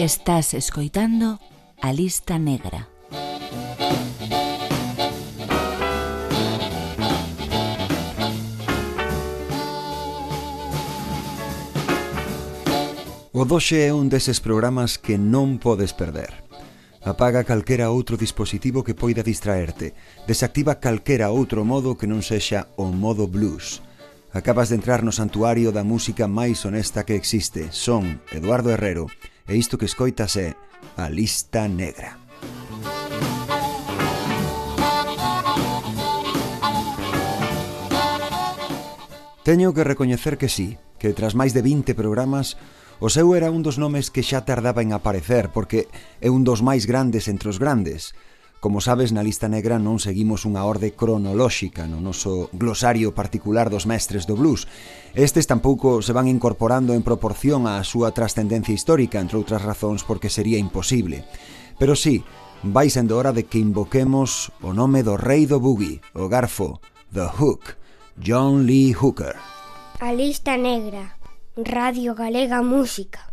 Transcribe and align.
Estás 0.00 0.54
escoitando 0.54 1.38
a 1.82 1.92
lista 1.92 2.38
negra. 2.38 2.88
O 13.30 13.44
doxe 13.44 13.84
é 13.84 13.92
un 13.92 14.08
deses 14.08 14.40
programas 14.40 14.96
que 14.96 15.20
non 15.20 15.60
podes 15.60 15.92
perder. 15.92 16.32
Apaga 17.04 17.44
calquera 17.44 17.92
outro 17.92 18.16
dispositivo 18.16 18.80
que 18.80 18.96
poida 18.96 19.20
distraerte. 19.20 19.92
Desactiva 20.24 20.80
calquera 20.80 21.28
outro 21.28 21.60
modo 21.68 22.00
que 22.00 22.08
non 22.08 22.24
sexa 22.24 22.72
o 22.80 22.88
modo 22.88 23.28
blues. 23.28 23.84
Acabas 24.32 24.72
de 24.72 24.80
entrar 24.80 25.04
no 25.04 25.12
santuario 25.12 25.76
da 25.76 25.84
música 25.84 26.24
máis 26.24 26.64
honesta 26.64 27.04
que 27.04 27.20
existe. 27.20 27.68
Son 27.68 28.24
Eduardo 28.32 28.72
Herrero 28.72 29.12
E 29.50 29.58
isto 29.58 29.74
que 29.74 29.90
escoitas 29.90 30.38
é 30.38 30.54
A 30.94 31.10
Lista 31.10 31.66
Negra. 31.66 32.14
Teño 39.42 39.74
que 39.74 39.82
recoñecer 39.82 40.38
que 40.38 40.46
sí, 40.46 40.78
que 41.02 41.10
tras 41.18 41.34
máis 41.34 41.50
de 41.50 41.66
20 41.66 41.98
programas, 41.98 42.54
o 43.02 43.10
seu 43.10 43.34
era 43.34 43.50
un 43.50 43.66
dos 43.66 43.74
nomes 43.74 44.14
que 44.14 44.22
xa 44.22 44.46
tardaba 44.46 44.86
en 44.86 44.94
aparecer, 44.94 45.50
porque 45.50 45.90
é 46.22 46.30
un 46.30 46.46
dos 46.46 46.62
máis 46.62 46.86
grandes 46.86 47.26
entre 47.26 47.50
os 47.50 47.58
grandes, 47.58 48.14
Como 48.60 48.82
sabes, 48.82 49.08
na 49.16 49.24
lista 49.24 49.48
negra 49.48 49.80
non 49.80 49.96
seguimos 49.96 50.44
unha 50.44 50.68
orde 50.68 50.92
cronolóxica 50.92 51.88
no 51.88 52.04
noso 52.04 52.52
glosario 52.52 53.16
particular 53.16 53.72
dos 53.72 53.88
mestres 53.88 54.28
do 54.28 54.36
blues. 54.36 54.68
Estes 55.16 55.48
tampouco 55.48 56.04
se 56.04 56.12
van 56.12 56.28
incorporando 56.28 56.92
en 56.92 57.00
proporción 57.00 57.64
á 57.64 57.80
súa 57.88 58.12
trascendencia 58.12 58.76
histórica, 58.76 59.16
entre 59.16 59.40
outras 59.40 59.64
razóns 59.64 60.04
porque 60.04 60.28
sería 60.28 60.60
imposible. 60.60 61.24
Pero 61.80 61.96
sí, 61.96 62.20
vai 62.60 62.92
sendo 62.92 63.16
hora 63.16 63.32
de 63.32 63.48
que 63.48 63.56
invoquemos 63.56 64.52
o 64.60 64.76
nome 64.76 65.00
do 65.00 65.16
rei 65.16 65.48
do 65.48 65.56
boogie, 65.56 66.04
o 66.12 66.28
garfo, 66.28 66.84
The 67.16 67.32
Hook, 67.40 67.80
John 68.20 68.68
Lee 68.68 68.92
Hooker. 68.92 69.40
A 70.04 70.12
lista 70.12 70.60
negra, 70.60 71.16
Radio 71.56 72.12
Galega 72.12 72.60
Música. 72.60 73.29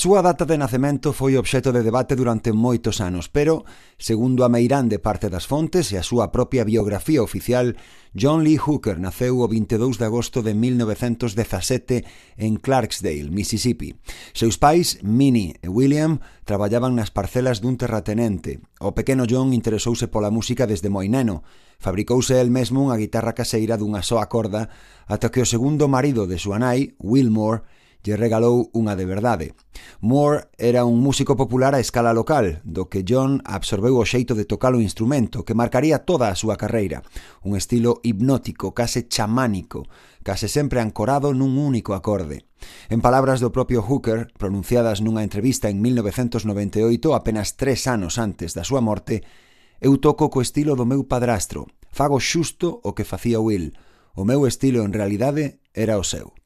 súa 0.00 0.24
data 0.24 0.48
de 0.48 0.56
nacemento 0.56 1.12
foi 1.12 1.36
obxeto 1.36 1.76
de 1.76 1.84
debate 1.84 2.16
durante 2.16 2.56
moitos 2.56 3.04
anos, 3.04 3.28
pero, 3.28 3.68
segundo 4.00 4.48
a 4.48 4.48
meirán 4.48 4.88
de 4.88 4.96
parte 4.96 5.28
das 5.28 5.44
fontes 5.44 5.92
e 5.92 6.00
a 6.00 6.06
súa 6.06 6.32
propia 6.32 6.64
biografía 6.64 7.20
oficial, 7.20 7.76
John 8.16 8.40
Lee 8.40 8.56
Hooker 8.56 8.96
naceu 8.96 9.44
o 9.44 9.46
22 9.46 10.00
de 10.00 10.08
agosto 10.08 10.40
de 10.40 10.56
1917 10.56 12.08
en 12.40 12.56
Clarksdale, 12.56 13.28
Mississippi. 13.28 14.00
Seus 14.32 14.56
pais, 14.56 15.04
Minnie 15.04 15.60
e 15.60 15.68
William, 15.68 16.24
traballaban 16.48 16.96
nas 16.96 17.12
parcelas 17.12 17.60
dun 17.60 17.76
terratenente. 17.76 18.64
O 18.80 18.96
pequeno 18.96 19.28
John 19.28 19.52
interesouse 19.52 20.08
pola 20.08 20.32
música 20.32 20.64
desde 20.64 20.88
moi 20.88 21.12
neno. 21.12 21.44
Fabricouse 21.76 22.40
el 22.40 22.48
mesmo 22.48 22.80
unha 22.80 22.96
guitarra 22.96 23.36
caseira 23.36 23.76
dunha 23.76 24.00
soa 24.00 24.32
corda 24.32 24.72
ata 25.04 25.28
que 25.28 25.44
o 25.44 25.46
segundo 25.46 25.92
marido 25.92 26.24
de 26.24 26.40
súa 26.40 26.56
nai, 26.56 26.96
Wilmore, 26.96 27.68
lle 28.04 28.16
regalou 28.16 28.72
unha 28.72 28.96
de 28.96 29.04
verdade. 29.04 29.46
Moore 30.00 30.48
era 30.56 30.84
un 30.84 31.00
músico 31.00 31.36
popular 31.36 31.76
a 31.76 31.82
escala 31.84 32.16
local, 32.16 32.64
do 32.64 32.88
que 32.88 33.04
John 33.04 33.44
absorbeu 33.44 33.96
o 34.00 34.08
xeito 34.08 34.32
de 34.34 34.48
tocar 34.48 34.72
o 34.72 34.80
instrumento, 34.80 35.44
que 35.44 35.56
marcaría 35.56 36.04
toda 36.04 36.32
a 36.32 36.38
súa 36.38 36.56
carreira. 36.56 37.04
Un 37.44 37.56
estilo 37.56 38.00
hipnótico, 38.00 38.72
case 38.72 39.08
chamánico, 39.08 39.84
case 40.22 40.48
sempre 40.48 40.80
ancorado 40.80 41.32
nun 41.36 41.60
único 41.60 41.92
acorde. 41.92 42.48
En 42.88 43.00
palabras 43.00 43.40
do 43.40 43.52
propio 43.52 43.80
Hooker, 43.80 44.32
pronunciadas 44.36 45.00
nunha 45.00 45.24
entrevista 45.24 45.72
en 45.72 45.80
1998, 45.80 47.16
apenas 47.16 47.56
tres 47.56 47.88
anos 47.88 48.20
antes 48.20 48.52
da 48.52 48.64
súa 48.64 48.84
morte, 48.84 49.24
eu 49.80 49.96
toco 49.96 50.28
co 50.28 50.44
estilo 50.44 50.76
do 50.76 50.84
meu 50.84 51.08
padrastro, 51.08 51.64
fago 51.88 52.20
xusto 52.20 52.80
o 52.84 52.92
que 52.92 53.08
facía 53.08 53.40
Will. 53.40 53.72
O 54.12 54.28
meu 54.28 54.44
estilo 54.44 54.84
en 54.84 54.92
realidade 54.92 55.60
era 55.72 55.96
o 55.96 56.04
seu. 56.04 56.36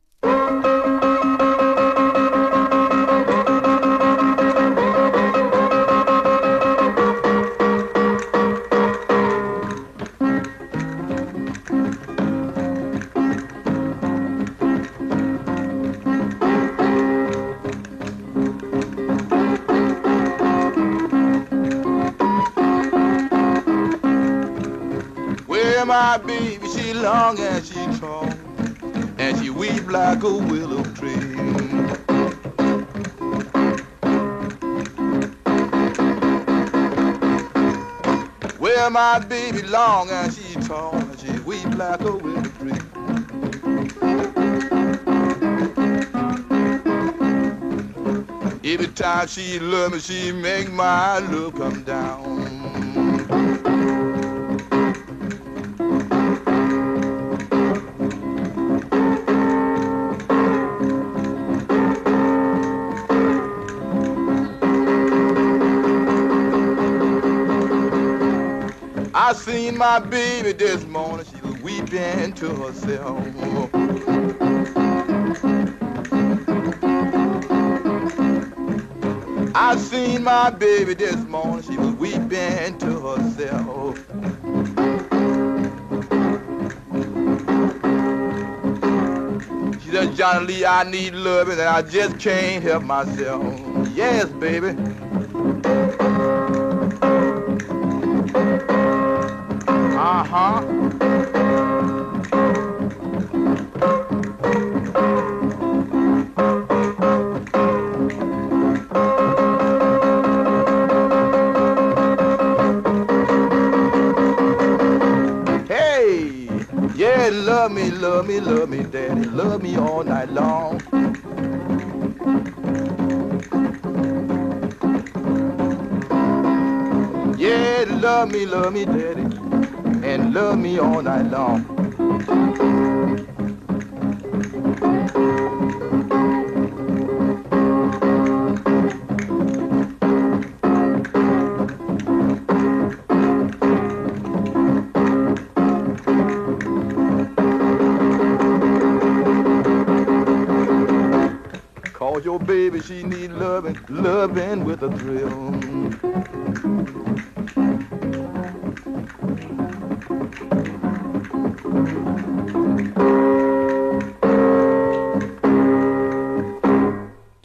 my 26.04 26.18
baby, 26.18 26.68
she 26.68 26.92
long 26.92 27.38
and 27.38 27.64
she 27.64 27.82
tall, 27.98 28.28
and 29.16 29.38
she 29.38 29.48
weep 29.48 29.90
like 29.90 30.22
a 30.22 30.34
willow 30.50 30.82
tree. 30.98 31.34
Well, 38.58 38.90
my 38.90 39.18
baby 39.20 39.62
long 39.62 40.10
and 40.10 40.30
she 40.30 40.56
tall, 40.68 40.94
and 40.94 41.18
she 41.18 41.38
weep 41.38 41.74
like 41.74 42.02
a 42.02 42.12
willow 42.12 42.50
tree. 42.58 42.82
Every 48.62 48.88
time 48.88 49.26
she 49.26 49.58
love 49.58 49.92
me, 49.92 50.00
she 50.00 50.32
make 50.32 50.70
my 50.70 51.20
love 51.20 51.54
come 51.54 51.82
down. 51.84 52.33
I 69.26 69.32
seen 69.32 69.78
my 69.78 70.00
baby 70.00 70.52
this 70.52 70.84
morning, 70.84 71.24
she 71.24 71.40
was 71.40 71.54
weeping 71.54 72.34
to 72.34 72.48
herself. 72.56 73.24
I 79.54 79.76
seen 79.78 80.24
my 80.24 80.50
baby 80.50 80.92
this 80.92 81.16
morning, 81.24 81.62
she 81.62 81.78
was 81.78 81.94
weeping 81.94 82.76
to 82.80 83.00
herself. 83.00 83.96
She 89.82 89.90
said, 89.90 90.14
Johnny 90.16 90.46
Lee, 90.48 90.66
I 90.66 90.84
need 90.84 91.14
love 91.14 91.48
and 91.48 91.62
I 91.62 91.80
just 91.80 92.18
can't 92.18 92.62
help 92.62 92.82
myself. 92.82 93.42
Yes, 93.94 94.26
baby. 94.26 94.76
Uh-huh. 100.14 101.23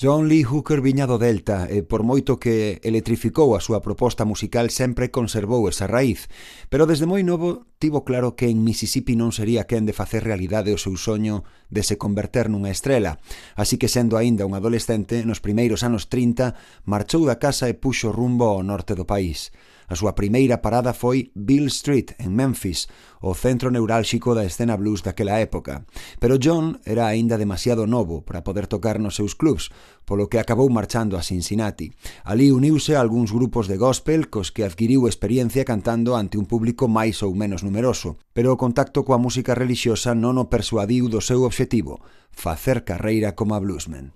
John 0.09 0.27
Lee 0.27 0.43
Hooker 0.43 0.81
viña 0.81 1.05
do 1.05 1.21
Delta 1.21 1.69
e 1.69 1.85
por 1.85 2.01
moito 2.01 2.41
que 2.41 2.81
electrificou 2.81 3.53
a 3.53 3.61
súa 3.61 3.77
proposta 3.77 4.25
musical 4.25 4.73
sempre 4.73 5.13
conservou 5.13 5.69
esa 5.69 5.85
raíz. 5.85 6.25
Pero 6.69 6.85
desde 6.85 7.09
moi 7.09 7.25
novo 7.25 7.65
tivo 7.81 8.05
claro 8.05 8.37
que 8.37 8.45
en 8.45 8.61
Mississippi 8.61 9.17
non 9.17 9.33
sería 9.33 9.65
quen 9.65 9.89
de 9.89 9.97
facer 9.97 10.21
realidade 10.21 10.69
o 10.69 10.77
seu 10.77 10.93
soño 11.01 11.41
de 11.73 11.81
se 11.81 11.97
converter 11.97 12.45
nunha 12.45 12.69
estrela. 12.69 13.17
Así 13.57 13.81
que 13.81 13.89
sendo 13.89 14.21
aínda 14.21 14.45
un 14.45 14.53
adolescente, 14.53 15.25
nos 15.25 15.41
primeiros 15.41 15.81
anos 15.81 16.13
30, 16.13 16.53
marchou 16.85 17.25
da 17.25 17.41
casa 17.41 17.65
e 17.65 17.73
puxo 17.73 18.13
rumbo 18.13 18.53
ao 18.53 18.61
norte 18.61 18.93
do 18.93 19.09
país. 19.09 19.49
A 19.89 19.97
súa 19.97 20.13
primeira 20.13 20.61
parada 20.61 20.93
foi 20.93 21.33
Bill 21.33 21.65
Street, 21.73 22.13
en 22.21 22.37
Memphis, 22.37 22.85
o 23.25 23.33
centro 23.33 23.73
neurálxico 23.73 24.37
da 24.37 24.45
escena 24.45 24.77
blues 24.77 25.01
daquela 25.01 25.41
época. 25.41 25.89
Pero 26.21 26.37
John 26.37 26.77
era 26.85 27.09
aínda 27.09 27.41
demasiado 27.41 27.89
novo 27.89 28.21
para 28.21 28.45
poder 28.45 28.69
tocar 28.69 29.01
nos 29.01 29.17
seus 29.17 29.33
clubs, 29.33 29.73
polo 30.05 30.29
que 30.29 30.37
acabou 30.37 30.69
marchando 30.69 31.17
a 31.17 31.25
Cincinnati. 31.25 31.89
Ali 32.21 32.53
uniuse 32.53 32.93
a 32.93 33.01
algúns 33.01 33.33
grupos 33.33 33.65
de 33.65 33.81
gospel 33.81 34.29
cos 34.29 34.53
que 34.53 34.61
adquiriu 34.61 35.09
experiencia 35.09 35.65
cantando 35.65 36.13
ante 36.13 36.37
un 36.37 36.45
público 36.45 36.58
público 36.59 36.91
máis 36.91 37.23
ou 37.23 37.31
menos 37.31 37.63
numeroso, 37.63 38.19
pero 38.35 38.51
o 38.51 38.59
contacto 38.59 39.07
coa 39.07 39.15
música 39.15 39.55
relixiosa 39.55 40.11
non 40.11 40.35
o 40.35 40.51
persuadiu 40.51 41.07
do 41.07 41.23
seu 41.23 41.47
obxectivo, 41.47 42.03
facer 42.35 42.83
carreira 42.83 43.31
como 43.31 43.55
bluesman. 43.63 44.11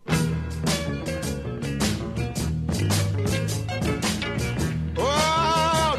Oh, 4.99 5.95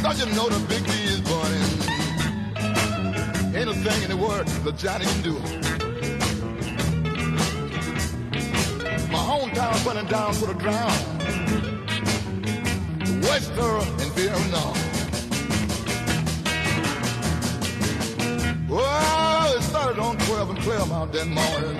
Cause 0.00 0.24
you 0.24 0.32
know 0.32 0.48
the 0.48 0.56
big 0.64 0.80
D 0.88 0.92
is 1.12 1.20
burning. 1.20 1.68
Ain't 3.52 3.68
a 3.68 3.76
in 4.00 4.08
the 4.08 4.16
world 4.16 4.46
that 4.64 4.78
Johnny 4.78 5.04
can 5.04 5.20
do. 5.20 5.67
My 9.38 9.44
hometown 9.44 9.84
burning 9.84 10.06
down 10.06 10.34
to 10.34 10.46
the 10.46 10.54
ground. 10.54 11.22
Wester 13.22 13.62
and 13.62 14.12
Vietnam. 14.14 14.74
Well, 18.68 19.56
it 19.56 19.62
started 19.62 20.00
on 20.00 20.16
12 20.18 20.50
and 20.50 20.58
Clairmount 20.58 21.12
that 21.12 21.28
morning. 21.28 21.76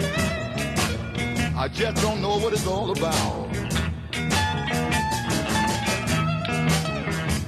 I 1.56 1.68
just 1.68 2.00
don't 2.00 2.20
know 2.22 2.38
what 2.38 2.52
it's 2.52 2.66
all 2.66 2.92
about. 2.92 3.48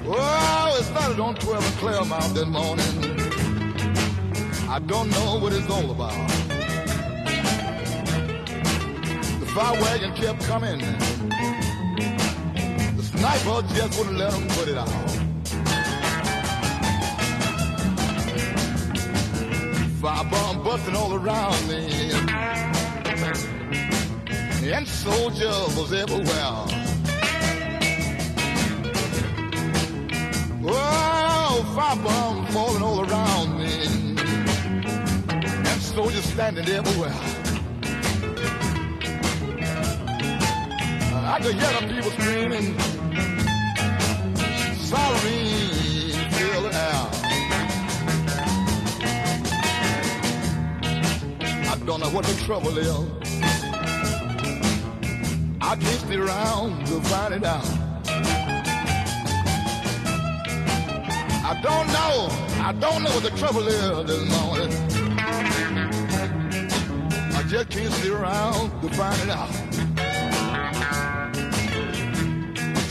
Well, 0.04 0.76
it 0.76 0.84
started 0.84 1.20
on 1.20 1.34
12 1.36 1.64
and 1.64 1.74
Clairmount 1.76 2.34
that 2.34 2.48
morning. 2.48 3.20
I 4.68 4.80
don't 4.80 5.10
know 5.10 5.38
what 5.38 5.52
it's 5.52 5.70
all 5.70 5.90
about. 5.92 6.59
Fire 9.54 9.80
wagon 9.82 10.14
kept 10.14 10.44
coming. 10.44 10.78
The 12.96 13.02
sniper 13.02 13.62
just 13.74 13.98
wouldn't 13.98 14.16
let 14.16 14.32
him 14.32 14.46
put 14.50 14.68
it 14.68 14.78
out. 14.78 14.88
Fire 20.00 20.24
bomb 20.30 20.62
busting 20.62 20.94
all 20.94 21.14
around 21.14 21.68
me. 21.68 22.12
And 24.72 24.86
soldiers 24.86 25.76
was 25.76 25.92
everywhere. 25.92 26.66
Oh, 30.62 31.72
fire 31.74 31.96
bomb 32.04 32.46
falling 32.52 32.82
all 32.84 33.00
around 33.00 33.58
me. 33.58 34.14
And 35.28 35.82
soldiers 35.82 36.24
standing 36.24 36.68
everywhere. 36.68 37.39
I 41.40 41.42
could 41.42 41.54
hear 41.54 41.72
the 41.80 41.86
people 41.94 42.10
screaming. 42.10 42.78
Sorry, 44.76 45.40
fill 46.36 46.62
the 46.64 46.70
air. 46.74 47.02
I 51.64 51.74
don't 51.86 52.00
know 52.00 52.10
what 52.10 52.26
the 52.26 52.34
trouble 52.44 52.76
is. 52.76 52.90
I 55.62 55.76
can't 55.76 56.00
stay 56.00 56.16
around 56.16 56.86
to 56.88 57.00
find 57.08 57.32
it 57.32 57.44
out. 57.44 57.64
I 61.42 61.58
don't 61.62 61.86
know. 61.86 62.28
I 62.62 62.72
don't 62.78 63.02
know 63.02 63.10
what 63.12 63.22
the 63.22 63.30
trouble 63.38 63.66
is 63.66 64.06
this 64.06 64.28
morning. 64.42 64.70
I 67.34 67.42
just 67.48 67.70
can't 67.70 67.94
stay 67.94 68.10
around 68.10 68.82
to 68.82 68.90
find 68.90 69.18
it 69.22 69.30
out. 69.30 69.69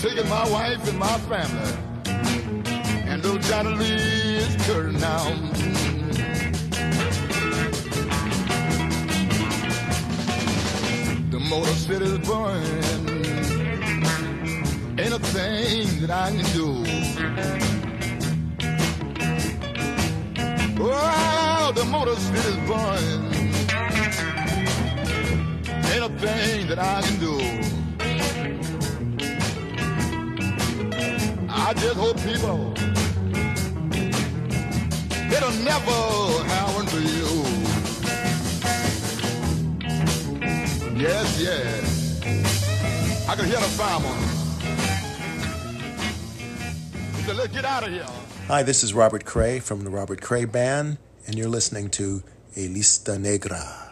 Taking 0.02 0.30
my 0.30 0.50
wife 0.50 0.88
and 0.88 0.98
my 0.98 1.18
family. 1.30 1.74
And 3.06 3.24
little 3.24 3.40
Johnny 3.40 3.76
Lee 3.76 4.38
is 4.38 4.56
turning 4.66 5.00
now. 5.00 5.50
Motor 11.50 11.74
City's 11.74 12.18
burning. 12.20 13.10
Ain't 15.00 15.14
a 15.14 15.20
thing 15.20 16.02
that 16.02 16.12
I 16.12 16.30
can 16.30 16.46
do. 16.54 16.86
Oh, 20.80 21.72
the 21.74 21.86
Motor 21.86 22.16
City's 22.18 22.56
burning. 22.68 23.34
Ain't 25.92 26.04
a 26.04 26.10
thing 26.20 26.68
that 26.68 26.78
I 26.78 27.02
can 27.02 27.20
do. 27.20 27.69
I 31.70 31.74
just 31.76 31.98
hope 31.98 32.18
people 32.24 32.74
it'll 35.32 35.52
never 35.64 35.92
happen 36.50 36.88
to 36.88 37.00
you. 37.00 37.28
Yes, 40.98 41.40
yes. 41.40 42.24
I 43.30 43.36
can 43.36 43.46
hear 43.46 43.58
the 43.58 43.70
fireman. 43.78 44.18
He 47.24 47.34
let's 47.34 47.54
get 47.54 47.66
out 47.66 47.84
of 47.84 47.92
here. 47.92 48.08
Hi, 48.48 48.64
this 48.64 48.84
is 48.84 48.96
Robert 48.96 49.24
Cray 49.24 49.60
from 49.60 49.84
the 49.84 49.92
Robert 49.92 50.22
Cray 50.22 50.46
Band, 50.46 50.98
and 51.28 51.36
you're 51.36 51.50
listening 51.50 51.92
to 51.92 52.24
A 52.56 52.68
Lista 52.68 53.22
Negra. 53.22 53.89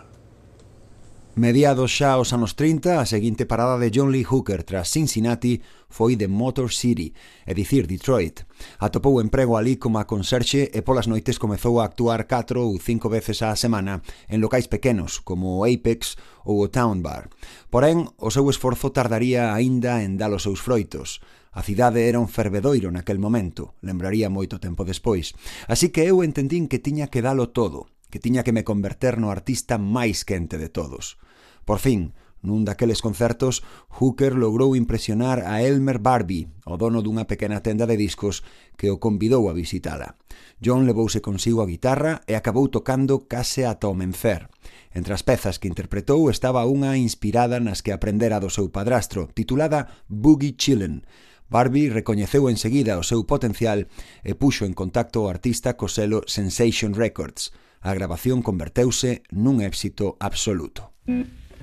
Mediados 1.38 1.94
xa 1.94 2.18
os 2.18 2.34
anos 2.34 2.58
30, 2.58 2.98
a 2.98 3.06
seguinte 3.06 3.46
parada 3.46 3.78
de 3.78 3.94
John 3.94 4.10
Lee 4.10 4.26
Hooker 4.26 4.66
tras 4.66 4.90
Cincinnati 4.90 5.62
foi 5.86 6.18
de 6.18 6.26
Motor 6.26 6.74
City, 6.74 7.14
é 7.46 7.54
dicir, 7.54 7.86
Detroit. 7.86 8.42
Atopou 8.82 9.22
emprego 9.22 9.54
ali 9.54 9.78
como 9.78 10.02
a 10.02 10.10
conserxe 10.10 10.74
e 10.74 10.82
polas 10.82 11.06
noites 11.06 11.38
comezou 11.38 11.78
a 11.78 11.86
actuar 11.86 12.26
4 12.26 12.58
ou 12.58 12.82
5 12.82 13.06
veces 13.14 13.46
á 13.46 13.54
semana 13.54 14.02
en 14.26 14.42
locais 14.42 14.66
pequenos, 14.66 15.22
como 15.22 15.62
o 15.62 15.70
Apex 15.70 16.18
ou 16.42 16.58
o 16.58 16.74
Town 16.74 17.06
Bar. 17.06 17.30
Porén, 17.70 18.10
o 18.18 18.34
seu 18.34 18.50
esforzo 18.50 18.90
tardaría 18.90 19.54
aínda 19.54 20.02
en 20.02 20.18
dar 20.18 20.34
os 20.34 20.42
seus 20.42 20.58
froitos. 20.58 21.22
A 21.54 21.62
cidade 21.62 22.10
era 22.10 22.18
un 22.18 22.34
fervedoiro 22.34 22.90
naquel 22.90 23.22
momento, 23.22 23.78
lembraría 23.86 24.34
moito 24.34 24.58
tempo 24.58 24.90
despois. 24.90 25.38
Así 25.70 25.94
que 25.94 26.02
eu 26.02 26.26
entendín 26.26 26.66
que 26.66 26.82
tiña 26.82 27.14
que 27.14 27.22
dalo 27.22 27.54
todo, 27.54 27.94
que 28.10 28.18
tiña 28.18 28.42
que 28.42 28.58
me 28.58 28.66
converter 28.66 29.22
no 29.22 29.30
artista 29.30 29.78
máis 29.78 30.26
quente 30.26 30.58
de 30.58 30.74
todos. 30.74 31.22
Por 31.68 31.84
fin, 31.84 32.16
nun 32.40 32.64
daqueles 32.64 33.04
concertos, 33.04 33.60
Hooker 33.92 34.40
logrou 34.40 34.72
impresionar 34.72 35.44
a 35.44 35.60
Elmer 35.60 36.00
Barbie, 36.00 36.48
o 36.64 36.80
dono 36.80 37.04
dunha 37.04 37.28
pequena 37.28 37.60
tenda 37.60 37.84
de 37.84 38.00
discos 38.00 38.40
que 38.80 38.88
o 38.88 39.04
convidou 39.04 39.52
a 39.52 39.54
visitala. 39.58 40.16
John 40.64 40.88
levouse 40.88 41.20
consigo 41.20 41.60
a 41.60 41.68
guitarra 41.68 42.24
e 42.24 42.40
acabou 42.40 42.72
tocando 42.72 43.28
case 43.28 43.68
ata 43.68 43.92
o 43.92 44.00
mencer. 44.00 44.48
Entre 44.96 45.12
as 45.12 45.28
pezas 45.28 45.60
que 45.60 45.68
interpretou 45.68 46.32
estaba 46.32 46.64
unha 46.64 46.96
inspirada 46.96 47.60
nas 47.60 47.84
que 47.84 47.92
aprendera 47.92 48.40
do 48.40 48.48
seu 48.48 48.72
padrastro, 48.72 49.28
titulada 49.36 49.92
Boogie 50.08 50.56
Chillin', 50.56 51.04
Barbie 51.52 51.92
recoñeceu 51.92 52.48
enseguida 52.48 52.96
o 52.96 53.04
seu 53.04 53.28
potencial 53.28 53.92
e 54.24 54.32
puxo 54.40 54.64
en 54.64 54.72
contacto 54.72 55.28
o 55.28 55.30
artista 55.32 55.76
co 55.76 55.92
selo 55.92 56.24
Sensation 56.32 56.96
Records. 56.96 57.52
A 57.84 57.92
grabación 57.92 58.40
converteuse 58.40 59.28
nun 59.36 59.60
éxito 59.60 60.16
absoluto. 60.24 60.96
Mm. 61.08 61.47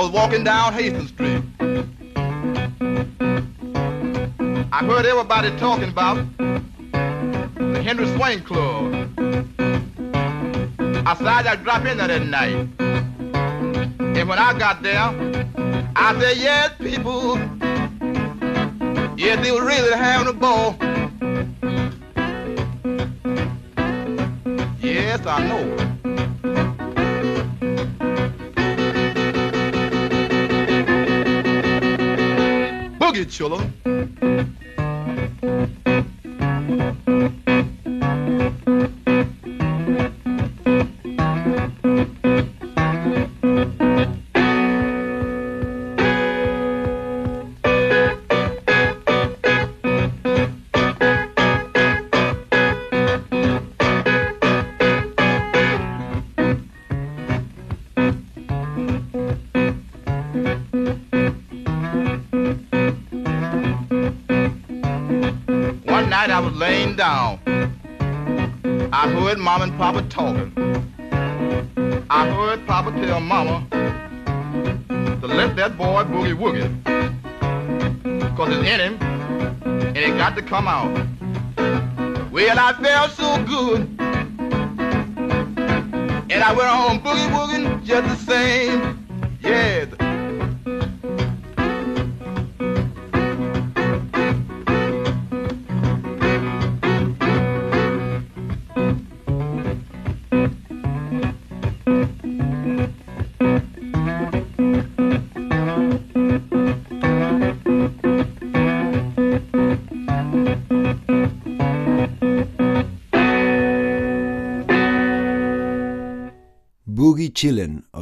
I 0.00 0.02
was 0.02 0.12
walking 0.12 0.44
down 0.44 0.72
Hastings 0.72 1.10
Street. 1.10 1.42
I 4.72 4.82
heard 4.86 5.04
everybody 5.04 5.54
talking 5.58 5.90
about 5.90 6.26
the 6.38 7.82
Henry's 7.84 8.10
Swing 8.14 8.40
Club. 8.42 8.94
I 11.06 11.14
said 11.18 11.26
I'd 11.26 11.62
drop 11.64 11.84
in 11.84 11.98
there 11.98 12.08
that 12.08 12.24
night. 12.24 12.66
And 12.78 14.26
when 14.26 14.38
I 14.38 14.58
got 14.58 14.82
there, 14.82 15.12
I 15.94 16.18
said, 16.18 16.38
yes, 16.38 16.72
people, 16.78 17.36
yes, 19.18 19.44
they 19.44 19.52
were 19.52 19.66
really 19.66 19.94
having 19.94 20.28
a 20.28 20.32
ball. 20.32 20.76
Yes, 24.80 25.26
I 25.26 25.46
know. 25.46 25.89
geçiyor 33.12 33.50
lan. 33.50 33.60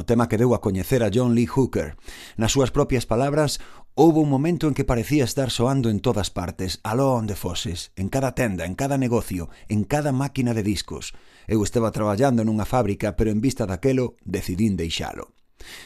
tema 0.09 0.25
que 0.25 0.41
deu 0.41 0.57
a 0.57 0.61
coñecer 0.65 1.05
a 1.05 1.13
John 1.13 1.37
Lee 1.37 1.45
Hooker. 1.45 1.93
Nas 2.41 2.57
súas 2.57 2.73
propias 2.73 3.05
palabras, 3.05 3.61
houve 3.93 4.17
un 4.25 4.33
momento 4.33 4.65
en 4.65 4.73
que 4.73 4.81
parecía 4.81 5.21
estar 5.21 5.53
soando 5.53 5.93
en 5.93 6.01
todas 6.01 6.33
partes, 6.33 6.81
aló 6.81 7.13
onde 7.13 7.37
foses, 7.37 7.93
en 7.93 8.09
cada 8.09 8.33
tenda, 8.33 8.65
en 8.65 8.73
cada 8.73 8.97
negocio, 8.97 9.53
en 9.69 9.85
cada 9.85 10.09
máquina 10.09 10.57
de 10.57 10.65
discos. 10.65 11.13
Eu 11.45 11.61
estaba 11.61 11.93
traballando 11.93 12.41
nunha 12.41 12.65
fábrica, 12.65 13.13
pero 13.13 13.29
en 13.29 13.37
vista 13.37 13.69
daquelo, 13.69 14.17
decidín 14.25 14.73
deixalo. 14.81 15.38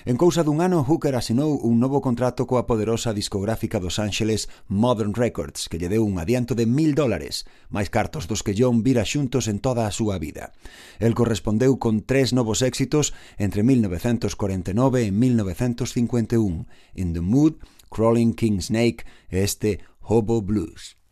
En 0.05 0.17
cousa 0.17 0.43
dun 0.43 0.59
ano, 0.59 0.83
Hooker 0.83 1.15
asinou 1.15 1.55
un 1.61 1.79
novo 1.79 2.03
contrato 2.03 2.45
coa 2.45 2.67
poderosa 2.67 3.15
discográfica 3.15 3.79
dos 3.79 3.97
Ángeles 3.97 4.49
Modern 4.67 5.13
Records, 5.15 5.69
que 5.69 5.79
lle 5.79 5.89
deu 5.89 6.03
un 6.03 6.19
adianto 6.19 6.53
de 6.55 6.65
mil 6.67 6.91
dólares, 6.93 7.47
máis 7.71 7.87
cartos 7.87 8.27
dos 8.27 8.43
que 8.43 8.55
John 8.57 8.83
vira 8.83 9.07
xuntos 9.07 9.47
en 9.47 9.63
toda 9.63 9.87
a 9.87 9.95
súa 9.95 10.19
vida. 10.19 10.51
El 10.99 11.15
correspondeu 11.15 11.79
con 11.79 12.03
tres 12.03 12.31
novos 12.35 12.61
éxitos 12.61 13.13
entre 13.39 13.63
1949 13.63 15.07
e 15.07 15.11
1951, 15.11 16.67
In 16.95 17.13
the 17.13 17.23
Mood, 17.23 17.61
Crawling 17.89 18.33
King 18.33 18.59
Snake 18.59 19.05
e 19.29 19.43
este 19.43 19.79
Hobo 20.01 20.41
Blues. 20.41 21.02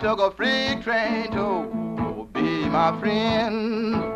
Took 0.00 0.20
a 0.20 0.30
freight 0.30 0.82
train 0.82 1.30
to 1.32 1.40
oh, 1.40 2.28
be 2.32 2.68
my 2.68 2.98
friend. 3.00 4.07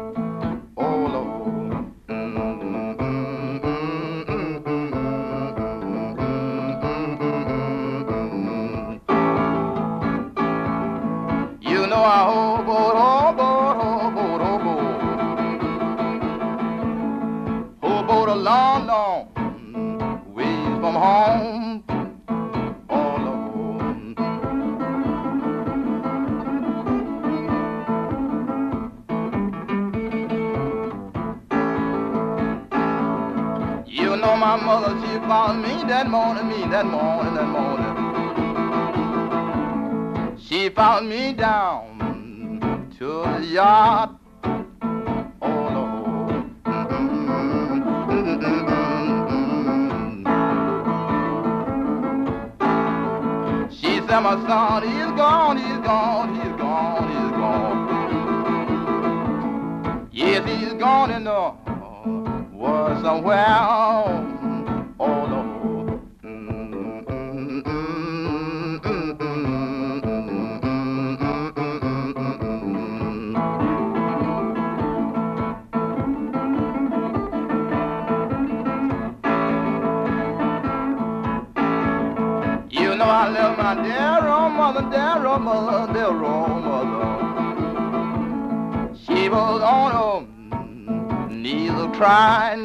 Found 35.33 35.63
me 35.63 35.75
that 35.89 36.07
morning, 36.11 36.47
me 36.47 36.61
that 36.69 36.85
morning, 36.85 37.33
that 37.33 37.49
morning. 37.49 37.95
She 40.39 40.69
found 40.69 41.09
me 41.09 41.33
down 41.33 42.91
to 42.99 43.23
the 43.23 43.47
yard. 43.47 44.11
Oh 45.41 45.71
Lord. 45.77 46.45
She 53.73 53.93
said, 54.07 54.21
my 54.21 54.35
son, 54.47 54.83
he's 54.83 55.13
gone, 55.17 55.57
he's 55.57 55.81
gone, 55.91 56.35
he's 56.35 56.55
gone, 56.61 57.09
he's 57.11 57.31
gone. 57.41 57.79
Yes, 60.13 60.45
he's 60.47 60.75
gone 60.75 61.11
in 61.11 61.25
the 61.25 61.33
uh, 61.33 61.55
was 62.53 63.03
somewhere. 63.03 64.32
Mother, 83.75 84.83
dear 84.91 85.27
old 85.27 85.43
mother, 85.43 85.93
dear 85.93 86.25
old 86.25 86.65
mother. 86.65 87.05
She 89.05 89.29
was 89.29 89.63
on 89.63 89.91
her 89.99 91.31
knees 91.31 91.71
crying, 91.97 92.62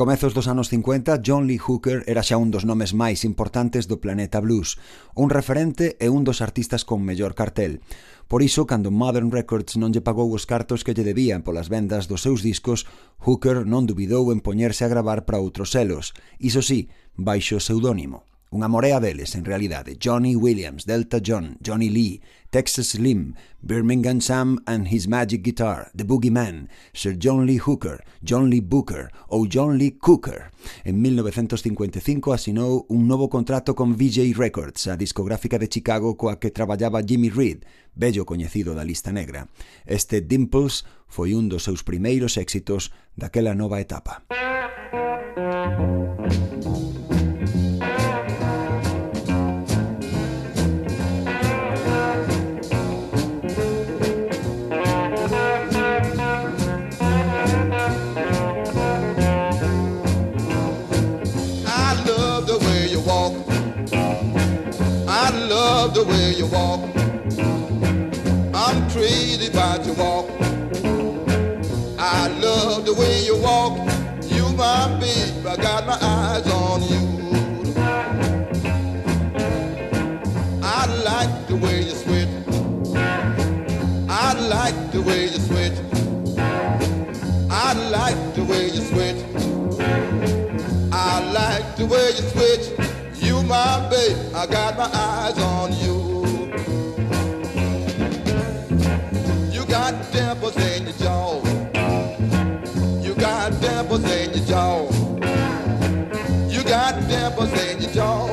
comezos 0.00 0.32
dos 0.32 0.48
anos 0.48 0.70
50, 0.70 1.20
John 1.22 1.46
Lee 1.46 1.60
Hooker 1.60 2.04
era 2.06 2.24
xa 2.24 2.40
un 2.40 2.48
dos 2.48 2.64
nomes 2.64 2.96
máis 2.96 3.20
importantes 3.20 3.84
do 3.84 4.00
planeta 4.00 4.40
blues, 4.40 4.80
un 5.12 5.28
referente 5.28 6.00
e 6.00 6.08
un 6.08 6.24
dos 6.24 6.40
artistas 6.40 6.88
con 6.88 7.04
mellor 7.04 7.36
cartel. 7.36 7.84
Por 8.24 8.40
iso, 8.40 8.64
cando 8.64 8.88
Modern 8.88 9.28
Records 9.28 9.76
non 9.76 9.92
lle 9.92 10.00
pagou 10.00 10.32
os 10.32 10.48
cartos 10.48 10.88
que 10.88 10.96
lle 10.96 11.04
debían 11.04 11.44
polas 11.44 11.68
vendas 11.68 12.08
dos 12.08 12.24
seus 12.24 12.40
discos, 12.40 12.88
Hooker 13.20 13.68
non 13.68 13.84
dubidou 13.84 14.32
en 14.32 14.40
poñerse 14.40 14.88
a 14.88 14.92
gravar 14.92 15.28
para 15.28 15.36
outros 15.36 15.76
selos, 15.76 16.16
iso 16.40 16.64
sí, 16.64 16.88
baixo 17.20 17.60
seudónimo. 17.60 18.29
Unha 18.50 18.66
morea 18.66 18.98
deles, 18.98 19.38
en 19.38 19.46
realidade, 19.46 19.94
Johnny 19.94 20.34
Williams, 20.34 20.82
Delta 20.82 21.22
John, 21.22 21.54
Johnny 21.62 21.86
Lee, 21.86 22.18
Texas 22.50 22.98
Slim, 22.98 23.38
Birmingham 23.62 24.18
Sam 24.18 24.58
and 24.66 24.90
His 24.90 25.06
Magic 25.06 25.46
Guitar, 25.46 25.94
The 25.94 26.02
Boogeyman, 26.02 26.66
Sir 26.90 27.14
John 27.14 27.46
Lee 27.46 27.62
Hooker, 27.62 28.02
John 28.26 28.50
Lee 28.50 28.58
Booker 28.58 29.14
ou 29.30 29.46
John 29.46 29.78
Lee 29.78 29.94
Cooker. 30.02 30.50
En 30.82 30.98
1955 30.98 32.34
asinou 32.34 32.90
un 32.90 33.06
novo 33.06 33.30
contrato 33.30 33.78
con 33.78 33.94
VJ 33.94 34.34
Records, 34.34 34.90
a 34.90 34.98
discográfica 34.98 35.54
de 35.54 35.70
Chicago 35.70 36.18
coa 36.18 36.42
que 36.42 36.50
traballaba 36.50 37.06
Jimmy 37.06 37.30
Reed, 37.30 37.62
bello 37.94 38.26
coñecido 38.26 38.74
da 38.74 38.82
lista 38.82 39.14
negra. 39.14 39.46
Este 39.86 40.26
Dimples 40.26 40.82
foi 41.06 41.38
un 41.38 41.46
dos 41.46 41.62
seus 41.62 41.86
primeiros 41.86 42.34
éxitos 42.34 42.90
daquela 43.14 43.54
nova 43.54 43.78
etapa. 43.78 44.26
You 73.30 73.42
walk. 73.42 73.78
You 74.24 74.48
my 74.56 74.98
babe, 74.98 75.46
I 75.46 75.56
got 75.56 75.86
my 75.86 75.98
eyes 76.00 76.46
on 76.48 76.82
you. 76.92 77.04
I 80.62 80.86
like 81.10 81.34
the 81.46 81.56
way 81.56 81.82
you 81.88 81.94
sweat. 82.02 82.28
I 84.08 84.32
like 84.56 84.78
the 84.90 85.00
way 85.02 85.22
you 85.32 85.40
switch. 85.48 85.78
I 87.50 87.72
like 87.96 88.20
the 88.34 88.44
way 88.50 88.64
you 88.74 88.82
switch. 88.90 89.20
I 90.92 91.14
like 91.40 91.76
the 91.76 91.86
way 91.86 92.06
you 92.16 92.24
switch. 92.34 92.64
You 93.22 93.42
my 93.44 93.88
babe, 93.90 94.16
I 94.34 94.46
got 94.46 94.76
my 94.76 94.90
eyes 94.92 95.38
on. 95.38 95.72
You 95.82 96.09
You 104.50 104.56
got 106.64 106.98
dimples 107.08 107.52
in 107.52 107.82
your 107.82 107.92
jaw. 107.92 108.26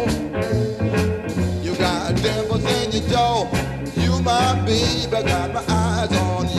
You 1.61 1.75
got 1.75 2.15
dimples 2.15 2.65
in 2.65 2.91
your 2.91 3.07
jaw. 3.07 3.47
You 3.93 4.19
my 4.23 4.59
babe, 4.65 5.13
I 5.13 5.21
got 5.21 5.53
my 5.53 5.63
eyes 5.69 6.11
on 6.17 6.49
you. 6.49 6.56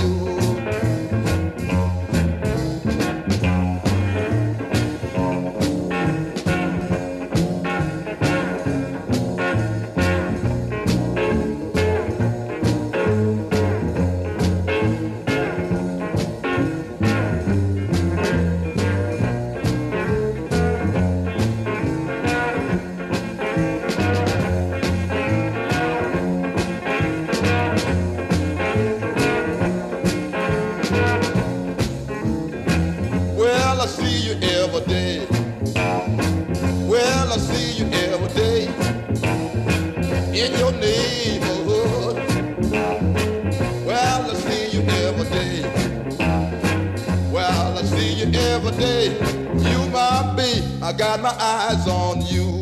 got 50.99 51.23
my 51.23 51.31
eyes 51.39 51.87
on 51.87 52.21
you. 52.27 52.59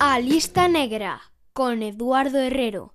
A 0.00 0.18
lista 0.18 0.68
negra 0.68 1.20
con 1.52 1.82
Eduardo 1.82 2.40
Herrero. 2.40 2.92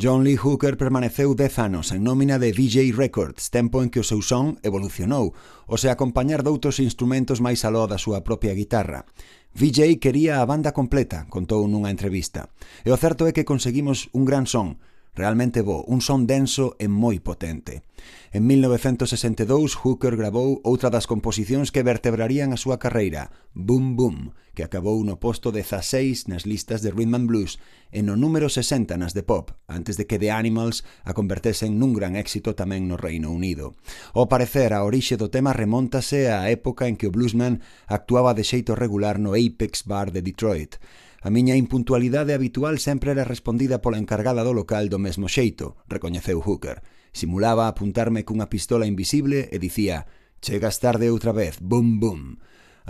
John 0.00 0.24
Lee 0.24 0.38
Hooker 0.42 0.78
permaneceu 0.78 1.34
10 1.34 1.58
anos 1.58 1.92
en 1.92 2.02
nómina 2.02 2.38
de 2.38 2.52
DJ 2.52 2.92
Records, 2.96 3.50
tempo 3.50 3.82
en 3.82 3.90
que 3.90 4.00
o 4.00 4.06
seu 4.06 4.24
son 4.24 4.56
evolucionou, 4.64 5.36
o 5.68 5.76
se 5.76 5.92
acompañar 5.92 6.40
doutros 6.40 6.80
instrumentos 6.80 7.44
máis 7.44 7.68
aló 7.68 7.84
da 7.84 8.00
súa 8.00 8.24
propia 8.24 8.56
guitarra. 8.56 9.04
VJ 9.52 10.00
quería 10.00 10.40
a 10.40 10.48
banda 10.48 10.72
completa, 10.72 11.28
contou 11.28 11.68
nunha 11.68 11.92
entrevista. 11.92 12.48
E 12.80 12.88
o 12.88 12.96
certo 12.96 13.28
é 13.28 13.36
que 13.36 13.44
conseguimos 13.44 14.08
un 14.16 14.24
gran 14.24 14.48
son, 14.48 14.80
realmente 15.12 15.60
bo, 15.60 15.84
un 15.84 16.00
son 16.00 16.24
denso 16.24 16.80
e 16.80 16.88
moi 16.88 17.20
potente. 17.20 17.84
En 18.32 18.46
1962, 18.46 19.74
Hooker 19.82 20.14
grabou 20.14 20.62
outra 20.62 20.86
das 20.86 21.10
composicións 21.10 21.74
que 21.74 21.82
vertebrarían 21.82 22.54
a 22.54 22.58
súa 22.62 22.78
carreira, 22.78 23.34
Boom 23.58 23.98
Boom, 23.98 24.38
que 24.54 24.62
acabou 24.62 25.02
no 25.02 25.18
posto 25.18 25.50
16 25.50 26.30
nas 26.30 26.46
listas 26.46 26.78
de 26.78 26.94
Rhythm 26.94 27.18
and 27.18 27.26
Blues 27.26 27.58
e 27.90 28.06
no 28.06 28.14
número 28.14 28.46
60 28.46 28.94
nas 29.02 29.18
de 29.18 29.26
pop, 29.26 29.50
antes 29.66 29.98
de 29.98 30.06
que 30.06 30.22
The 30.22 30.30
Animals 30.30 30.86
a 31.02 31.10
convertesen 31.10 31.82
nun 31.82 31.90
gran 31.90 32.14
éxito 32.14 32.54
tamén 32.54 32.86
no 32.86 32.94
Reino 32.94 33.34
Unido. 33.34 33.74
Ao 34.14 34.30
parecer, 34.30 34.78
a 34.78 34.86
orixe 34.86 35.18
do 35.18 35.26
tema 35.26 35.50
remontase 35.50 36.30
á 36.30 36.46
época 36.54 36.86
en 36.86 36.94
que 36.94 37.10
o 37.10 37.14
bluesman 37.14 37.58
actuaba 37.90 38.30
de 38.30 38.46
xeito 38.46 38.78
regular 38.78 39.18
no 39.18 39.34
Apex 39.34 39.90
Bar 39.90 40.14
de 40.14 40.22
Detroit. 40.22 40.78
A 41.18 41.34
miña 41.34 41.58
impuntualidade 41.58 42.30
habitual 42.30 42.78
sempre 42.78 43.10
era 43.10 43.26
respondida 43.26 43.82
pola 43.82 43.98
encargada 43.98 44.46
do 44.46 44.54
local 44.54 44.86
do 44.86 45.02
mesmo 45.02 45.26
xeito, 45.26 45.74
recoñeceu 45.90 46.38
Hooker. 46.38 46.78
Simulaba 47.12 47.66
apuntarme 47.66 48.24
cunha 48.24 48.46
pistola 48.46 48.86
invisible 48.86 49.50
e 49.50 49.58
dicía 49.58 50.06
«Chegas 50.40 50.78
tarde 50.78 51.10
outra 51.10 51.32
vez, 51.32 51.58
bum, 51.60 51.98
bum». 51.98 52.38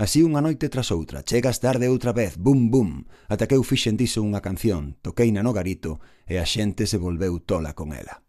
Así 0.00 0.22
unha 0.24 0.40
noite 0.40 0.70
tras 0.72 0.94
outra, 0.94 1.20
chegas 1.26 1.60
tarde 1.60 1.84
outra 1.90 2.16
vez, 2.16 2.38
bum, 2.40 2.70
bum, 2.70 3.04
ata 3.28 3.44
que 3.44 3.52
eu 3.52 3.60
fixen 3.60 4.00
diso 4.00 4.24
unha 4.24 4.40
canción, 4.40 4.96
toquei 5.02 5.28
na 5.28 5.44
no 5.44 5.52
garito 5.52 6.00
e 6.24 6.38
a 6.38 6.46
xente 6.46 6.86
se 6.86 6.96
volveu 6.96 7.36
tola 7.42 7.74
con 7.74 7.92
ela. 7.92 8.22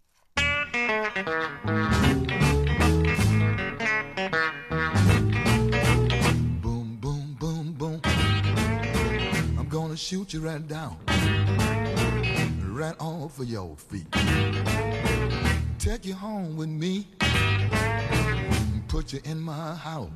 Boom, 6.59 6.99
boom, 6.99 7.37
boom, 7.39 7.65
boom. 7.77 7.97
I'm 9.55 9.69
gonna 9.69 9.95
shoot 9.95 10.33
you 10.33 10.41
right 10.41 10.65
down, 10.67 10.97
right 12.73 12.99
off 12.99 13.39
of 13.39 13.47
your 13.47 13.77
feet. 13.77 14.11
Take 15.81 16.05
you 16.05 16.13
home 16.13 16.57
with 16.57 16.69
me, 16.69 17.07
put 18.87 19.13
you 19.13 19.19
in 19.25 19.41
my 19.41 19.73
house. 19.73 20.11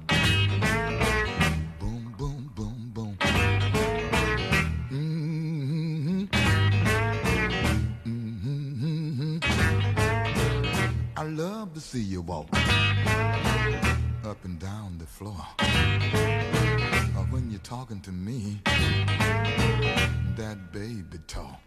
Boom, 1.80 2.14
boom, 2.20 2.52
boom, 2.54 2.92
boom. 2.94 3.18
Mm-hmm. 4.92 6.26
Mm-hmm. 8.06 9.38
I 11.18 11.24
love 11.24 11.74
to 11.74 11.82
see 11.82 12.00
you 12.00 12.22
walk 12.22 12.48
up 14.24 14.46
and 14.46 14.60
down 14.60 15.00
the 15.00 15.08
floor. 15.08 15.48
Or 17.18 17.26
when 17.32 17.50
you're 17.50 17.60
talking 17.62 18.02
to 18.02 18.12
me, 18.12 18.62
that 20.36 20.72
baby 20.72 21.18
talk. 21.26 21.60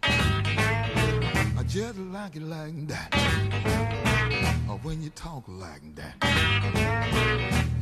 I 1.59 1.65
just 1.65 1.99
like 1.99 2.37
it 2.37 2.43
like 2.43 2.87
that. 2.87 3.13
Or 4.71 4.79
when 4.85 5.03
you 5.03 5.11
talk 5.11 5.43
like 5.49 5.83
that, 5.97 6.15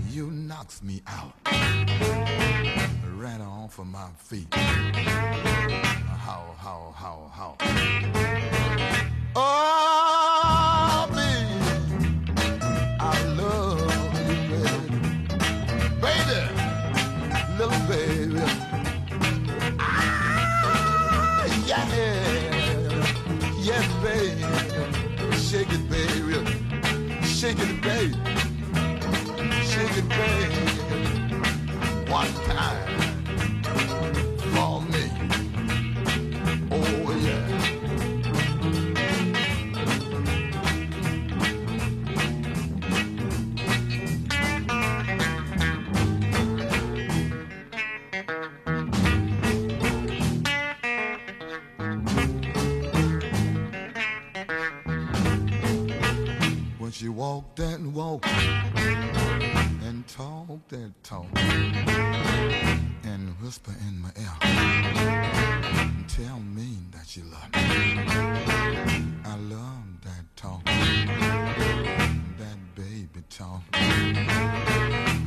you 0.09 0.31
knocks 0.31 0.83
me 0.83 1.03
out. 1.07 1.35
Right 3.19 3.41
off 3.43 3.79
of 3.79 3.89
my 3.89 4.09
feet. 4.17 4.47
How, 4.55 6.55
how, 6.57 6.95
how, 6.97 7.31
how. 7.35 7.57
Oh, 9.37 11.07
baby, 11.11 11.46
Shake 27.47 27.61
it, 27.61 27.81
baby. 27.81 28.36
She 57.47 57.63
walked 57.63 57.75
and 57.75 57.95
walked 57.95 58.27
and 58.27 60.07
talk 60.09 60.73
and 60.73 60.95
talk 61.03 61.27
and 63.05 63.35
whisper 63.41 63.75
in 63.89 64.01
my 64.01 64.11
ear 64.19 64.33
and 64.43 66.09
tell 66.09 66.41
me 66.41 66.79
that 66.93 67.17
you 67.17 67.23
love 67.25 67.53
me. 67.55 67.61
I 69.25 69.37
love 69.37 69.85
that 70.03 70.25
talk, 70.37 70.65
that 70.65 72.59
baby 72.75 73.23
talk. 73.31 73.63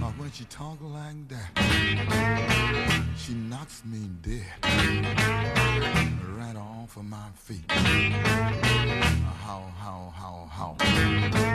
Or 0.02 0.12
when 0.18 0.32
she 0.32 0.46
talk 0.46 0.78
like 0.82 1.28
that, 1.30 3.04
she 3.18 3.34
knocks 3.34 3.84
me 3.86 4.10
dead 4.22 4.46
right 6.38 6.56
off 6.56 6.98
of 6.98 7.06
my 7.06 7.30
feet. 7.36 7.72
How, 7.72 9.64
how, 9.80 10.14
how, 10.16 10.50
how. 10.52 11.49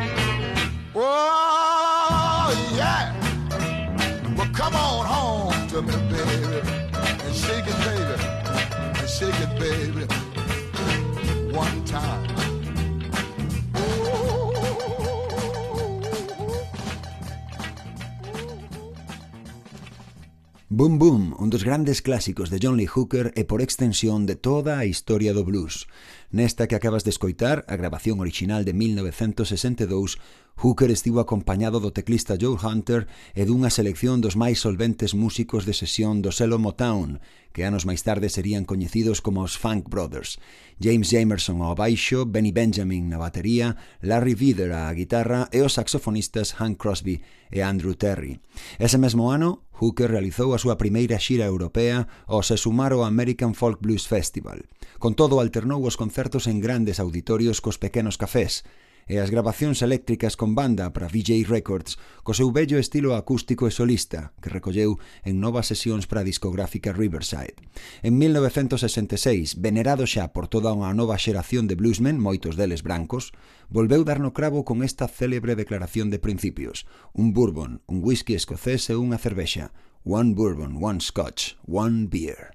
Boom 20.77 20.99
Boom, 20.99 21.37
un 21.39 21.51
dos 21.51 21.63
grandes 21.63 22.03
clásicos 22.03 22.51
de 22.51 22.59
John 22.61 22.77
Lee 22.77 22.91
Hooker 22.93 23.31
e 23.37 23.47
por 23.47 23.63
extensión 23.63 24.27
de 24.27 24.35
toda 24.35 24.75
a 24.75 24.91
historia 24.91 25.31
do 25.31 25.47
blues. 25.47 25.87
Nesta 26.35 26.67
que 26.67 26.75
acabas 26.75 27.07
de 27.07 27.15
escoitar, 27.15 27.63
a 27.71 27.79
grabación 27.79 28.19
original 28.19 28.67
de 28.67 28.75
1962, 28.75 30.19
Hooker 30.59 30.91
estivo 30.91 31.23
acompañado 31.23 31.79
do 31.79 31.95
teclista 31.95 32.35
Joe 32.35 32.59
Hunter 32.59 33.07
e 33.39 33.47
dunha 33.47 33.71
selección 33.71 34.19
dos 34.19 34.35
máis 34.35 34.59
solventes 34.59 35.15
músicos 35.15 35.63
de 35.63 35.79
sesión 35.79 36.27
do 36.27 36.35
selo 36.35 36.59
Motown, 36.59 37.23
que 37.55 37.63
anos 37.63 37.87
máis 37.87 38.03
tarde 38.03 38.27
serían 38.27 38.67
coñecidos 38.67 39.23
como 39.23 39.47
os 39.47 39.55
Funk 39.55 39.87
Brothers. 39.87 40.43
James 40.83 41.11
Jamerson 41.11 41.63
ao 41.63 41.79
baixo, 41.79 42.27
Benny 42.27 42.51
Benjamin 42.51 43.07
na 43.11 43.19
batería, 43.23 43.79
Larry 44.03 44.35
Vider 44.35 44.75
á 44.75 44.91
guitarra 44.91 45.47
e 45.55 45.63
os 45.63 45.79
saxofonistas 45.79 46.59
Hank 46.59 46.83
Crosby 46.83 47.23
e 47.51 47.63
Andrew 47.63 47.95
Terry. 47.95 48.43
Ese 48.83 48.99
mesmo 48.99 49.31
ano, 49.31 49.64
Hooker 49.79 50.11
realizou 50.11 50.55
a 50.55 50.63
súa 50.63 50.79
primeira 50.79 51.19
xira 51.19 51.45
europea 51.45 52.07
ao 52.31 52.43
se 52.47 52.57
sumar 52.57 52.95
ao 52.95 53.03
American 53.03 53.53
Folk 53.59 53.83
Blues 53.83 54.07
Festival. 54.07 54.67
Con 55.03 55.19
todo, 55.19 55.43
alternou 55.43 55.83
os 55.83 55.99
concertos 55.99 56.47
en 56.47 56.63
grandes 56.63 57.03
auditorios 57.03 57.59
cos 57.59 57.77
pequenos 57.77 58.17
cafés, 58.17 58.63
e 59.11 59.21
as 59.21 59.29
grabacións 59.29 59.85
eléctricas 59.85 60.37
con 60.37 60.55
banda 60.57 60.93
para 60.93 61.09
VJ 61.09 61.45
Records, 61.49 62.01
co 62.25 62.33
seu 62.33 62.51
bello 62.51 62.81
estilo 62.81 63.13
acústico 63.15 63.69
e 63.69 63.73
solista, 63.73 64.33
que 64.41 64.53
recolleu 64.53 64.97
en 65.23 65.39
novas 65.41 65.69
sesións 65.69 66.09
para 66.09 66.25
a 66.25 66.29
discográfica 66.29 66.97
Riverside. 66.97 67.59
En 68.01 68.17
1966, 68.17 69.61
venerado 69.61 70.09
xa 70.09 70.33
por 70.33 70.49
toda 70.49 70.73
unha 70.73 70.93
nova 70.97 71.21
xeración 71.21 71.69
de 71.69 71.77
bluesmen, 71.77 72.17
moitos 72.17 72.57
deles 72.57 72.81
brancos, 72.81 73.37
volveu 73.69 74.05
dar 74.05 74.21
no 74.21 74.33
cravo 74.33 74.65
con 74.65 74.81
esta 74.81 75.09
célebre 75.09 75.57
declaración 75.57 76.09
de 76.09 76.19
principios. 76.19 76.87
Un 77.13 77.33
bourbon, 77.33 77.83
un 77.87 78.01
whisky 78.01 78.35
escocés 78.35 78.89
e 78.89 78.97
unha 78.97 79.21
cervexa. 79.21 79.73
One 80.05 80.37
bourbon, 80.37 80.81
one 80.81 81.01
scotch, 81.01 81.57
one 81.65 82.09
beer. 82.09 82.53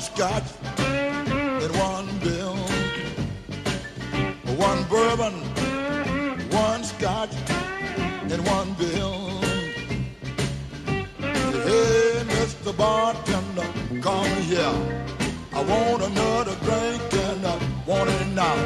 Scotch 0.00 0.44
in 0.78 1.70
one 1.78 2.08
bill. 2.20 2.56
One 4.56 4.82
bourbon, 4.84 5.34
one 6.50 6.84
scotch 6.84 7.34
in 8.30 8.42
one 8.44 8.72
bill. 8.74 9.40
Hey, 11.66 12.24
Mr. 12.34 12.74
Bartender, 12.76 13.66
come 14.00 14.42
here. 14.42 14.74
I 15.52 15.62
want 15.64 16.02
another 16.02 16.56
drink 16.64 17.02
and 17.12 17.46
I 17.46 17.58
want 17.86 18.08
it 18.08 18.26
now. 18.28 18.56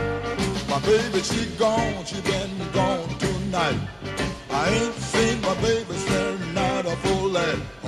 My 0.68 0.78
baby, 0.80 1.20
she 1.20 1.46
gone, 1.58 2.04
she 2.04 2.20
been 2.20 2.50
gone 2.72 3.08
tonight. 3.18 3.80
I 4.50 4.68
ain't 4.68 4.94
seen 4.94 5.40
my 5.40 5.54
baby 5.60 5.94
since 5.94 6.54
night 6.54 6.86
a 6.86 6.96
full. 6.96 7.24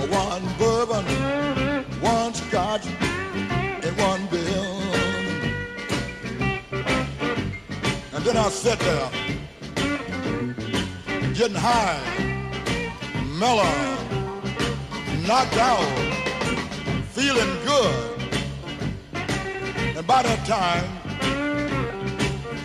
One 0.09 0.43
bourbon, 0.59 1.05
one 2.01 2.35
scotch 2.35 2.87
then 8.27 8.37
I 8.37 8.49
sat 8.49 8.81
there, 8.81 9.09
getting 11.33 11.55
high, 11.55 12.01
mellow, 13.39 13.73
knocked 15.29 15.57
out, 15.59 15.87
feeling 17.15 17.53
good. 17.65 18.21
And 19.97 20.05
by 20.05 20.25
that 20.25 20.45
time, 20.45 20.85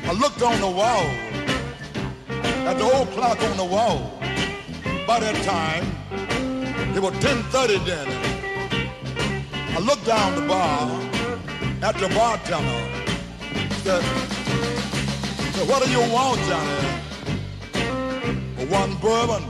I 0.10 0.14
looked 0.14 0.42
on 0.42 0.60
the 0.60 0.68
wall, 0.68 1.06
at 2.68 2.80
the 2.80 2.84
old 2.84 3.10
clock 3.12 3.40
on 3.44 3.56
the 3.56 3.66
wall. 3.66 4.20
By 5.06 5.20
that 5.20 5.44
time, 5.46 5.86
it 6.96 7.02
was 7.04 7.14
10.30 7.24 7.86
then. 7.86 8.08
I 9.76 9.80
looked 9.80 10.08
down 10.08 10.42
the 10.42 10.48
bar, 10.48 10.90
at 11.84 11.96
the 12.00 12.10
bartender. 12.16 12.88
Said, 13.84 14.31
what 15.66 15.84
do 15.84 15.92
you 15.92 16.00
want, 16.12 16.40
Johnny? 16.50 16.88
One 18.68 18.96
bourbon, 18.96 19.44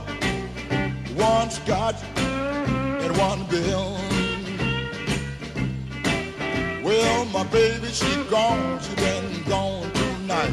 one 1.16 1.50
scotch, 1.50 1.96
and 2.16 3.16
one 3.16 3.44
bill. 3.44 3.96
Well, 6.82 7.24
my 7.26 7.44
baby, 7.44 7.88
she 7.88 8.24
gone, 8.28 8.80
she 8.80 8.94
been 8.96 9.44
gone 9.44 9.90
tonight. 9.92 10.52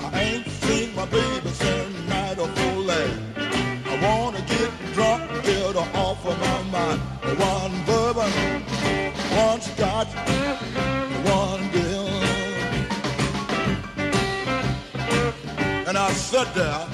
I 0.00 0.20
ain't 0.20 0.48
seen 0.48 0.94
my 0.94 1.06
baby 1.06 1.48
since 1.48 2.08
night 2.08 2.38
of 2.38 2.50
full 2.58 2.90
I 2.90 4.00
wanna 4.02 4.40
get 4.42 4.70
drunk, 4.92 5.30
get 5.44 5.74
her 5.76 5.98
off 5.98 6.26
of 6.26 6.38
my 6.40 6.62
mind. 6.76 7.00
One 7.38 7.84
bourbon, 7.86 8.30
one 9.36 9.60
scotch, 9.60 10.08
Sat 16.14 16.52
there, 16.54 16.86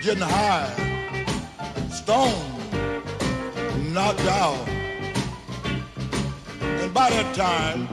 getting 0.00 0.22
high, 0.22 0.70
stoned, 1.90 2.34
knocked 3.92 4.20
out. 4.20 4.68
And 6.60 6.92
by 6.92 7.10
that 7.10 7.34
time, 7.34 7.88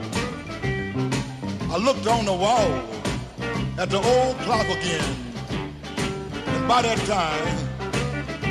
I 1.70 1.76
looked 1.78 2.06
on 2.06 2.24
the 2.26 2.32
wall 2.34 2.70
at 3.78 3.88
the 3.88 3.96
old 3.96 4.36
clock 4.40 4.66
again. 4.66 5.16
And 6.46 6.68
by 6.68 6.82
that 6.82 6.98
time, 7.06 7.62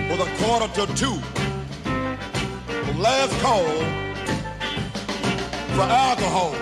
was 0.09 0.19
a 0.19 0.43
quarter 0.43 0.67
to 0.73 0.85
two. 0.95 1.19
The 1.83 2.99
last 2.99 3.33
call 3.41 3.63
for 5.75 5.83
alcohol. 5.83 6.53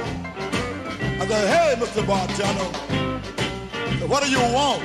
I 1.21 1.25
said, 1.27 1.47
hey, 1.49 1.75
Mr. 1.81 2.05
Bartender, 2.05 3.18
What 4.07 4.23
do 4.23 4.31
you 4.31 4.39
want? 4.39 4.81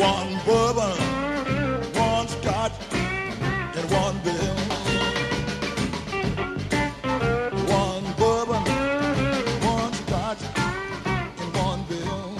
One 0.00 0.40
bourbon, 0.46 0.96
one 1.94 2.26
scotch, 2.26 2.72
and 3.76 3.90
one 3.92 4.16
bill. 4.24 4.56
One 7.68 8.04
bourbon, 8.16 8.64
one 9.62 9.92
scotch, 9.92 10.42
and 11.06 11.54
one 11.54 11.84
bill. 11.86 12.32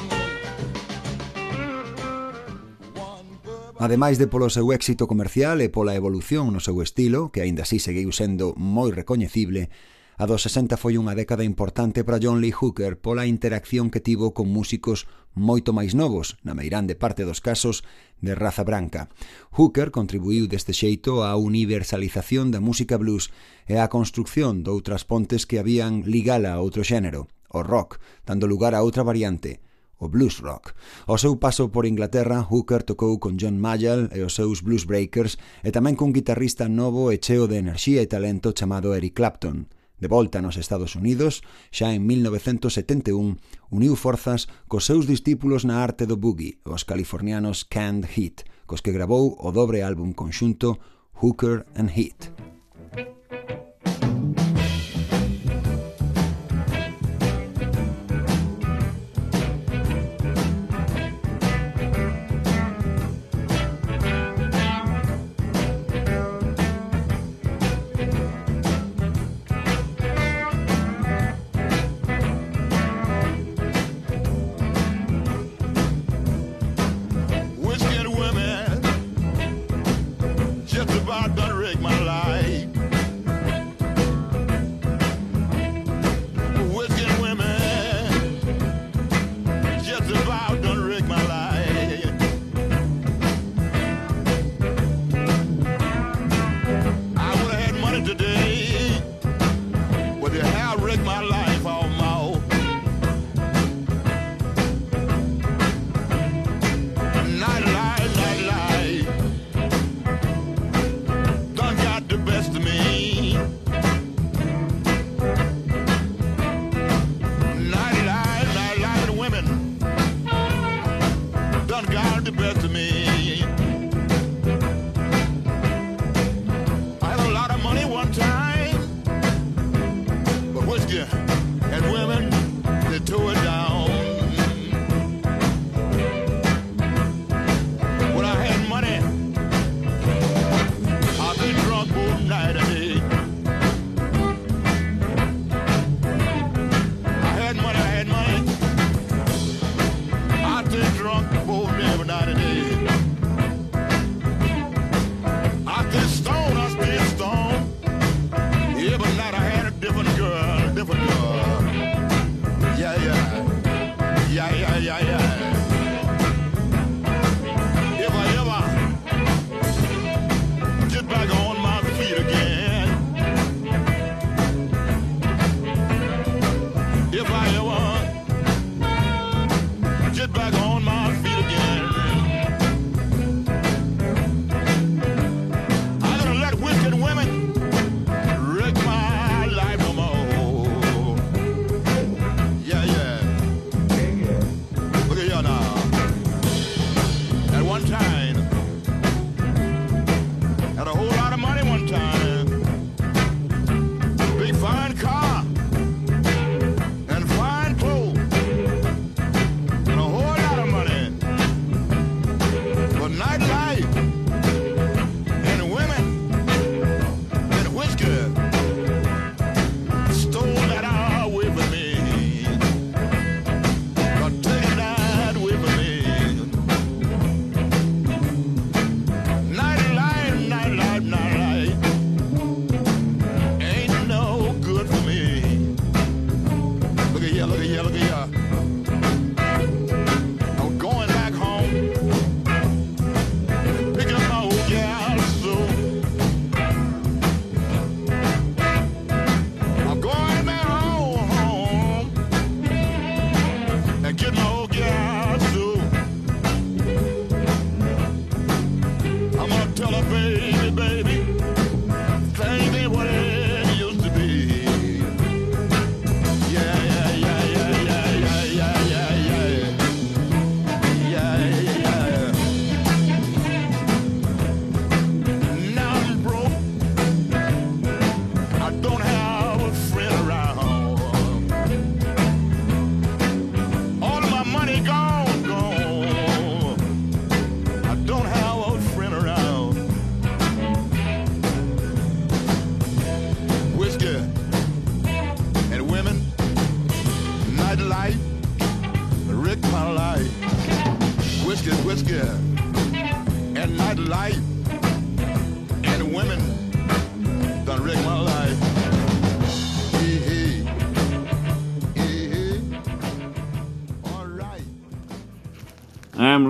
Ademais 3.78 4.18
de 4.18 4.26
polo 4.26 4.48
seu 4.48 4.72
éxito 4.72 5.06
comercial 5.06 5.60
e 5.60 5.68
pola 5.68 5.94
evolución 5.94 6.50
no 6.50 6.60
seu 6.60 6.80
estilo, 6.80 7.28
que 7.28 7.42
aínda 7.44 7.68
así 7.68 7.78
seguiu 7.78 8.08
sendo 8.10 8.56
moi 8.56 8.88
recoñecible, 8.90 9.68
A 10.16 10.30
dos 10.30 10.46
60 10.46 10.78
foi 10.78 10.94
unha 10.94 11.18
década 11.18 11.42
importante 11.42 12.06
para 12.06 12.22
John 12.22 12.38
Lee 12.38 12.54
Hooker 12.54 13.02
pola 13.02 13.26
interacción 13.26 13.90
que 13.90 13.98
tivo 13.98 14.30
con 14.30 14.46
músicos 14.46 15.10
moito 15.34 15.74
máis 15.74 15.98
novos, 15.98 16.38
na 16.46 16.54
meirande 16.54 16.94
parte 16.94 17.26
dos 17.26 17.42
casos, 17.42 17.82
de 18.22 18.38
raza 18.38 18.62
branca. 18.62 19.10
Hooker 19.58 19.90
contribuiu 19.90 20.46
deste 20.46 20.70
xeito 20.70 21.26
á 21.26 21.34
universalización 21.34 22.54
da 22.54 22.62
música 22.62 22.94
blues 22.94 23.34
e 23.66 23.74
á 23.82 23.90
construcción 23.90 24.62
de 24.62 24.70
outras 24.70 25.02
pontes 25.02 25.50
que 25.50 25.58
habían 25.58 26.06
ligala 26.06 26.54
a 26.54 26.62
outro 26.62 26.86
xénero, 26.86 27.26
o 27.50 27.66
rock, 27.66 27.98
dando 28.22 28.46
lugar 28.46 28.78
a 28.78 28.86
outra 28.86 29.02
variante, 29.02 29.58
o 29.98 30.06
blues 30.06 30.38
rock. 30.38 30.78
Ao 31.10 31.18
seu 31.18 31.42
paso 31.42 31.74
por 31.74 31.90
Inglaterra, 31.90 32.46
Hooker 32.46 32.86
tocou 32.86 33.18
con 33.18 33.34
John 33.34 33.58
Mayall 33.58 34.14
e 34.14 34.22
os 34.22 34.38
seus 34.38 34.62
Blues 34.62 34.86
Breakers 34.86 35.42
e 35.66 35.74
tamén 35.74 35.98
cun 35.98 36.14
guitarrista 36.14 36.70
novo 36.70 37.10
e 37.10 37.18
cheo 37.18 37.50
de 37.50 37.58
enerxía 37.58 37.98
e 37.98 38.06
talento 38.06 38.54
chamado 38.54 38.94
Eric 38.94 39.18
Clapton. 39.18 39.66
De 39.98 40.08
volta 40.08 40.42
nos 40.42 40.56
Estados 40.56 40.96
Unidos, 40.96 41.42
xa 41.70 41.94
en 41.94 42.06
1971, 42.06 43.38
uniu 43.70 43.94
forzas 43.94 44.50
cos 44.66 44.84
seus 44.84 45.06
discípulos 45.06 45.62
na 45.62 45.82
arte 45.86 46.04
do 46.04 46.18
boogie, 46.18 46.58
os 46.66 46.82
californianos 46.82 47.62
Canned 47.62 48.10
Heat, 48.10 48.42
cos 48.66 48.82
que 48.82 48.92
gravou 48.92 49.38
o 49.38 49.48
dobre 49.54 49.86
álbum 49.86 50.10
conxunto 50.12 50.82
Hooker 51.22 51.66
and 51.78 51.94
Heat. 51.94 52.53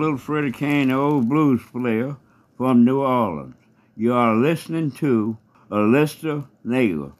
little 0.05 0.19
Freddie 0.19 0.53
Kane, 0.53 0.89
the 0.89 0.95
old 0.95 1.29
blues 1.29 1.63
player 1.73 2.17
from 2.59 2.85
New 2.85 3.01
Orleans. 3.01 3.55
You 3.97 4.13
are 4.13 4.37
listening 4.37 4.91
to 5.01 5.39
Alistair 5.71 6.45
Negro. 6.63 7.17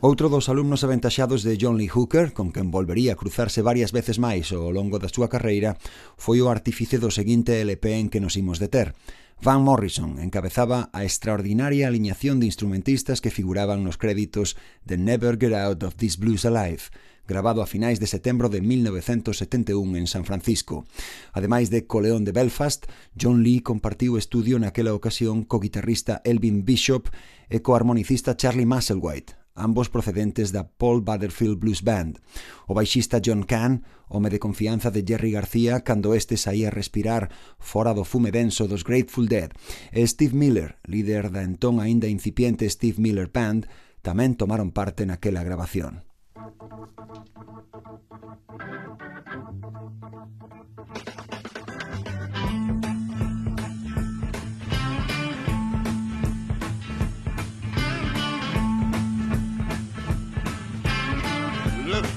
Outro 0.00 0.28
dos 0.28 0.50
alumnos 0.50 0.84
aventaxados 0.84 1.42
de 1.42 1.56
John 1.56 1.78
Lee 1.78 1.88
Hooker, 1.88 2.34
con 2.34 2.52
quen 2.52 2.70
volvería 2.70 3.12
a 3.12 3.16
cruzarse 3.16 3.62
varias 3.62 3.92
veces 3.92 4.20
máis 4.20 4.52
ao 4.52 4.68
longo 4.68 5.00
da 5.00 5.08
súa 5.08 5.32
carreira, 5.32 5.80
foi 6.20 6.44
o 6.44 6.52
artífice 6.52 7.00
do 7.00 7.08
seguinte 7.08 7.56
LP 7.64 7.96
en 7.96 8.12
que 8.12 8.20
nos 8.20 8.36
imos 8.36 8.60
deter. 8.60 8.92
Van 9.40 9.64
Morrison 9.64 10.20
encabezaba 10.20 10.92
a 10.92 11.08
extraordinaria 11.08 11.88
aliñación 11.88 12.44
de 12.44 12.46
instrumentistas 12.52 13.24
que 13.24 13.32
figuraban 13.32 13.80
nos 13.80 13.96
créditos 13.96 14.60
de 14.84 15.00
Never 15.00 15.40
Get 15.40 15.56
Out 15.56 15.80
of 15.88 15.96
This 15.96 16.20
Blues 16.20 16.44
Alive, 16.44 16.92
grabado 17.26 17.62
a 17.62 17.66
finais 17.66 18.00
de 18.00 18.06
setembro 18.06 18.48
de 18.48 18.60
1971 18.60 19.96
en 19.96 20.06
San 20.06 20.24
Francisco. 20.24 20.84
Ademais 21.32 21.70
de 21.70 21.86
Coleón 21.86 22.24
de 22.24 22.32
Belfast, 22.32 22.86
John 23.16 23.42
Lee 23.42 23.60
compartiu 23.60 24.16
estudio 24.16 24.60
naquela 24.60 24.92
ocasión 24.92 25.44
co 25.44 25.60
guitarrista 25.60 26.20
Elvin 26.24 26.64
Bishop 26.64 27.08
e 27.48 27.64
co 27.64 27.76
harmonicista 27.76 28.36
Charlie 28.36 28.68
Musselwhite, 28.68 29.36
ambos 29.54 29.88
procedentes 29.88 30.52
da 30.52 30.68
Paul 30.68 31.00
Butterfield 31.00 31.58
Blues 31.58 31.82
Band. 31.82 32.20
O 32.66 32.74
baixista 32.74 33.22
John 33.24 33.46
Kahn, 33.46 33.86
home 34.08 34.28
de 34.28 34.38
confianza 34.38 34.90
de 34.90 35.04
Jerry 35.06 35.32
García 35.32 35.80
cando 35.80 36.14
este 36.14 36.36
saía 36.36 36.68
a 36.68 36.74
respirar 36.74 37.30
fora 37.58 37.94
do 37.94 38.04
fume 38.04 38.34
denso 38.34 38.68
dos 38.68 38.84
Grateful 38.84 39.30
Dead, 39.30 39.50
e 39.94 40.04
Steve 40.04 40.36
Miller, 40.36 40.76
líder 40.84 41.32
da 41.32 41.40
entón 41.40 41.80
aínda 41.80 42.10
incipiente 42.10 42.68
Steve 42.68 43.00
Miller 43.00 43.30
Band, 43.32 43.70
tamén 44.04 44.36
tomaron 44.36 44.74
parte 44.74 45.08
naquela 45.08 45.40
grabación. 45.40 46.04
Let's 46.44 46.52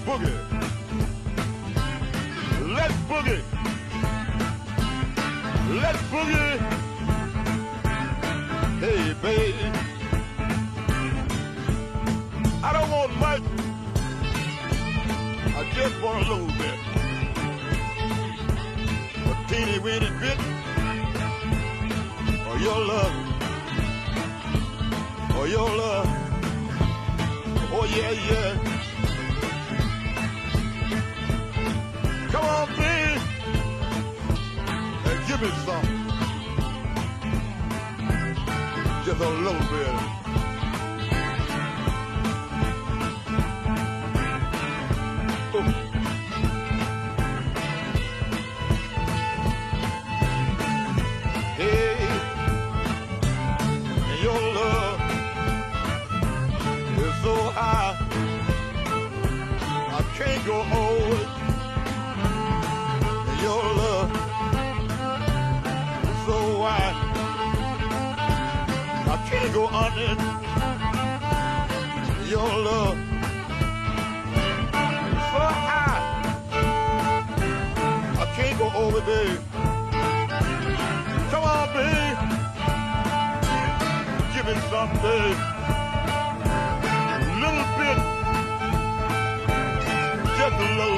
boogie. 0.03 0.39
Let's 2.75 2.97
boogie. 3.07 3.43
Let's 5.79 6.01
boogie. 6.11 6.59
Hey, 8.81 9.13
babe. 9.21 9.77
much. 13.19 13.66
I 15.57 15.63
just 15.73 16.01
want 16.03 16.27
a 16.27 16.33
little 16.33 16.53
bit. 16.59 16.77
A 19.25 19.33
teeny 19.49 19.79
weeny 19.79 20.11
bit 20.19 20.37
of 22.45 22.61
your 22.61 22.79
love. 22.85 23.13
Oh, 25.33 25.45
your 25.49 25.69
love. 25.81 26.07
Oh, 27.73 27.85
yeah, 27.97 28.11
yeah. 28.29 28.49
Come 32.31 32.45
on, 32.45 32.67
please. 32.77 33.23
And 35.07 35.19
give 35.27 35.41
me 35.41 35.49
some. 35.65 35.87
Just 39.05 39.21
a 39.21 39.29
little 39.29 39.65
bit. 39.75 40.26
It. 69.97 70.17
Your 72.29 72.51
love 72.67 72.97
so 75.31 75.41
high, 75.67 76.01
I 78.19 78.25
can't 78.35 78.57
go 78.57 78.67
over, 78.83 79.01
babe. 79.01 79.39
Come 81.31 81.43
on, 81.43 81.67
babe. 81.75 82.19
Give 84.33 84.45
me 84.47 84.53
some, 84.71 84.93
babe. 85.03 85.39
Little 87.41 87.67
bit. 87.77 87.99
Just 90.37 90.55
a 90.65 90.69
little 90.79 90.96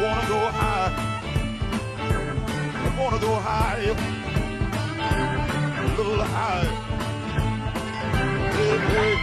Wanna 0.00 0.28
go 0.28 0.38
high. 0.38 0.92
I 2.72 3.00
wanna 3.00 3.18
go 3.18 3.34
higher, 3.34 3.96
a 5.80 5.82
little 5.96 6.22
higher. 6.22 6.72
Hey, 8.54 8.78
hey, 8.78 9.14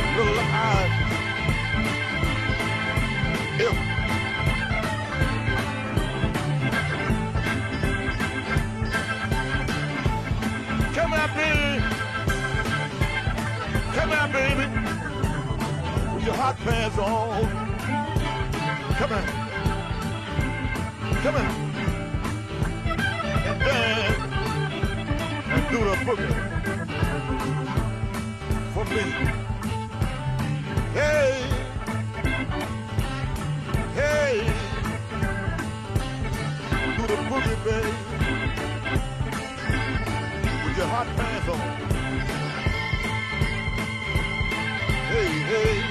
a 0.00 0.16
little 0.18 0.42
higher. 0.54 0.90
Yeah. 3.60 3.74
Come 10.92 11.12
here, 11.12 11.30
baby. 11.36 11.84
Come 13.94 14.10
here, 14.10 14.28
baby. 14.32 14.66
With 16.14 16.24
your 16.24 16.34
hot 16.34 16.56
pants 16.58 16.98
on. 16.98 17.61
Come 21.22 21.36
here 21.36 21.50
and 23.46 23.60
dance 23.60 24.18
and 25.46 25.62
do 25.70 25.78
the 25.84 25.94
boogie 26.04 26.34
for 28.74 28.84
me. 28.86 29.02
Hey, 30.92 31.32
hey, 33.94 34.32
do 36.96 37.02
the 37.06 37.18
boogie, 37.30 37.58
babe, 37.64 37.96
with 40.64 40.76
your 40.76 40.88
hot 40.88 41.06
pants 41.16 41.48
on. 41.48 41.58
Hey, 45.08 45.28
hey. 45.28 45.81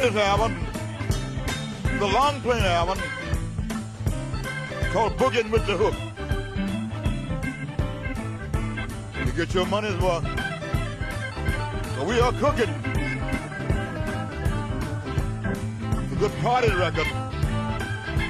Buy 0.00 0.08
this 0.08 0.16
album, 0.16 0.66
the 1.98 2.06
long 2.06 2.40
playing 2.40 2.64
album 2.64 2.98
called 4.92 5.12
Boogin' 5.18 5.50
with 5.50 5.66
the 5.66 5.76
Hook. 5.76 5.94
You 9.26 9.32
get 9.32 9.52
your 9.52 9.66
money's 9.66 10.00
worth. 10.00 10.24
So 11.96 12.04
we 12.06 12.18
are 12.18 12.32
cooking. 12.32 12.72
It's 15.92 16.12
a 16.12 16.16
good 16.16 16.32
party 16.40 16.70
record. 16.70 17.06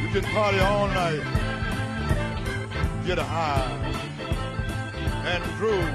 You 0.03 0.09
can 0.09 0.25
party 0.33 0.59
all 0.59 0.89
night. 0.89 1.23
Get 3.07 3.19
high 3.19 3.71
and 5.25 5.45
groove 5.57 5.89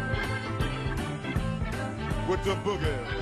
with 2.29 2.43
the 2.45 2.55
boogie. 2.63 3.14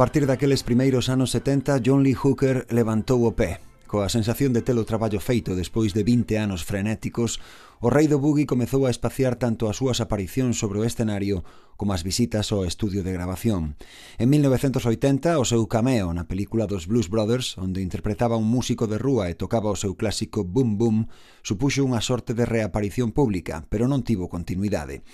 partir 0.00 0.24
daqueles 0.24 0.62
primeiros 0.62 1.10
anos 1.10 1.30
70, 1.32 1.82
John 1.84 2.02
Lee 2.02 2.16
Hooker 2.16 2.64
levantou 2.72 3.20
o 3.28 3.36
pé. 3.36 3.60
Coa 3.84 4.08
sensación 4.08 4.56
de 4.56 4.64
ter 4.64 4.72
o 4.72 4.88
traballo 4.88 5.20
feito 5.20 5.52
despois 5.52 5.92
de 5.92 6.00
20 6.00 6.40
anos 6.40 6.64
frenéticos, 6.64 7.36
o 7.84 7.92
rei 7.92 8.08
do 8.08 8.16
boogie 8.16 8.48
comezou 8.48 8.88
a 8.88 8.92
espaciar 8.94 9.36
tanto 9.36 9.68
as 9.68 9.76
súas 9.76 10.00
aparicións 10.00 10.56
sobre 10.56 10.80
o 10.80 10.88
escenario 10.88 11.44
como 11.76 11.92
as 11.92 12.00
visitas 12.00 12.48
ao 12.48 12.64
estudio 12.64 13.04
de 13.04 13.12
grabación. 13.12 13.76
En 14.16 14.32
1980, 14.32 15.36
o 15.36 15.44
seu 15.44 15.68
cameo 15.68 16.16
na 16.16 16.24
película 16.24 16.64
dos 16.64 16.88
Blues 16.88 17.12
Brothers, 17.12 17.60
onde 17.60 17.84
interpretaba 17.84 18.40
un 18.40 18.48
músico 18.48 18.88
de 18.88 18.96
rúa 18.96 19.28
e 19.28 19.36
tocaba 19.36 19.68
o 19.68 19.76
seu 19.76 20.00
clásico 20.00 20.48
Boom 20.48 20.80
Boom, 20.80 20.98
supuxo 21.44 21.84
unha 21.84 22.00
sorte 22.00 22.32
de 22.32 22.48
reaparición 22.48 23.12
pública, 23.12 23.68
pero 23.68 23.84
non 23.84 24.00
tivo 24.00 24.32
continuidade. 24.32 25.04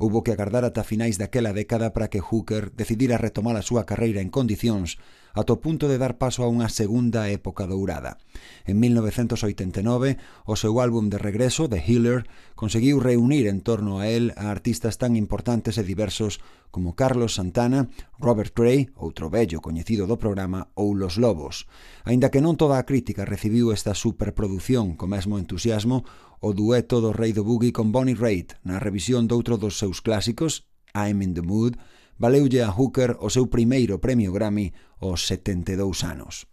Houbo 0.00 0.24
que 0.24 0.32
agardar 0.32 0.64
ata 0.64 0.80
finais 0.80 1.20
daquela 1.20 1.52
década 1.52 1.92
para 1.92 2.08
que 2.08 2.24
Hooker 2.24 2.72
decidira 2.72 3.20
retomar 3.20 3.60
a 3.60 3.66
súa 3.68 3.84
carreira 3.84 4.24
en 4.24 4.32
condicións 4.32 4.96
ata 5.36 5.52
o 5.52 5.60
punto 5.60 5.92
de 5.92 6.00
dar 6.00 6.16
paso 6.16 6.40
a 6.42 6.48
unha 6.48 6.72
segunda 6.72 7.28
época 7.28 7.68
dourada. 7.68 8.16
En 8.64 8.80
1989, 8.80 10.16
o 10.48 10.54
seu 10.56 10.80
álbum 10.80 11.12
de 11.12 11.20
regreso, 11.20 11.68
The 11.68 11.84
Healer, 11.84 12.24
conseguiu 12.56 12.96
reunir 12.98 13.44
en 13.44 13.60
torno 13.60 14.00
a 14.00 14.08
él 14.08 14.32
a 14.40 14.48
artistas 14.48 14.96
tan 14.96 15.20
importantes 15.20 15.76
e 15.76 15.84
diversos 15.84 16.40
como 16.72 16.96
Carlos 16.96 17.36
Santana, 17.36 17.92
Robert 18.16 18.56
Cray, 18.56 18.90
outro 18.96 19.28
bello 19.28 19.60
coñecido 19.60 20.08
do 20.08 20.16
programa, 20.16 20.72
ou 20.74 20.96
Los 20.96 21.20
Lobos. 21.20 21.68
Aínda 22.08 22.32
que 22.32 22.40
non 22.40 22.56
toda 22.56 22.80
a 22.80 22.88
crítica 22.88 23.28
recibiu 23.28 23.70
esta 23.70 23.92
superproducción 23.92 24.96
co 24.96 25.04
mesmo 25.04 25.36
entusiasmo, 25.36 26.08
o 26.40 26.52
dueto 26.52 27.00
do 27.00 27.12
rei 27.12 27.32
do 27.32 27.44
boogie 27.44 27.72
con 27.72 27.92
Bonnie 27.92 28.16
Raitt 28.16 28.56
na 28.64 28.80
revisión 28.80 29.28
doutro 29.28 29.56
dos 29.56 29.78
seus 29.78 30.00
clásicos, 30.00 30.66
I'm 30.96 31.22
in 31.22 31.34
the 31.34 31.42
Mood, 31.42 31.76
valeulle 32.18 32.64
a 32.64 32.72
Hooker 32.72 33.16
o 33.20 33.30
seu 33.30 33.46
primeiro 33.46 34.00
premio 34.00 34.32
Grammy 34.32 34.72
aos 35.00 35.28
72 35.28 36.04
anos. 36.04 36.48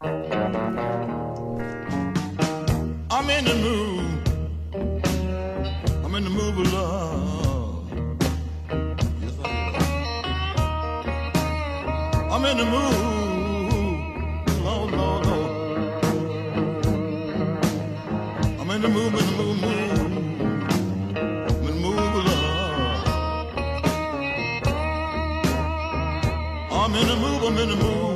I'm 3.09 3.29
in 3.31 3.45
the 3.45 3.55
mood 3.55 4.21
I'm 6.05 6.15
in 6.15 6.23
the 6.23 6.29
mood 6.29 6.53
of 6.59 6.71
love 6.71 7.89
yes, 9.23 9.33
I'm 12.31 12.45
in 12.45 12.57
the 12.57 12.65
mood 12.65 13.17
No, 14.67 14.85
no, 14.85 15.21
no. 15.21 15.35
I'm 18.59 18.69
in 18.71 18.81
the 18.81 18.89
mood, 18.89 19.13
in 19.13 19.27
the 19.27 19.43
mood. 19.43 19.56
The 27.55 27.75
mood, 27.77 28.06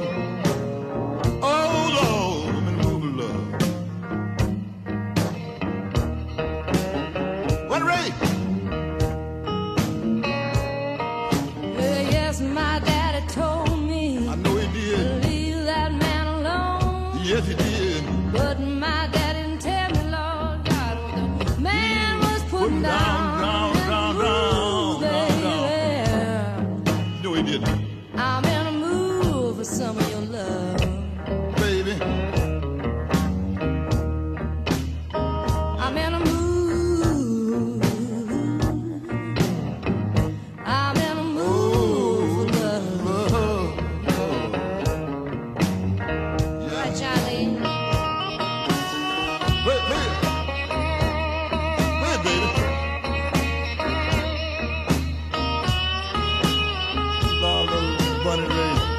little 58.32 58.48
bunny 58.48 58.91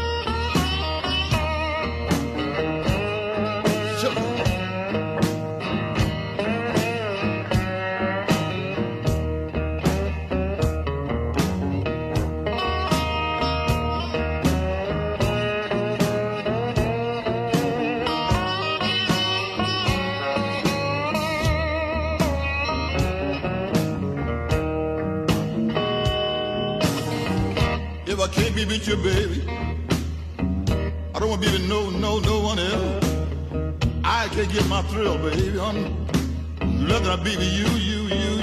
With 28.82 28.88
you, 28.88 28.96
baby, 28.96 29.44
I 31.14 31.20
don't 31.20 31.28
want 31.28 31.40
to 31.40 31.48
be 31.48 31.52
with 31.52 31.68
no, 31.68 31.88
no, 31.88 32.18
no 32.18 32.40
one 32.40 32.58
else. 32.58 33.04
I 34.02 34.26
can't 34.30 34.52
get 34.52 34.66
my 34.66 34.82
thrill, 34.82 35.18
baby. 35.18 35.60
I'm 35.60 36.88
lucky 36.88 37.06
I 37.06 37.14
be 37.14 37.36
with 37.36 37.52
you, 37.52 37.68
you, 37.78 38.08
you, 38.08 38.41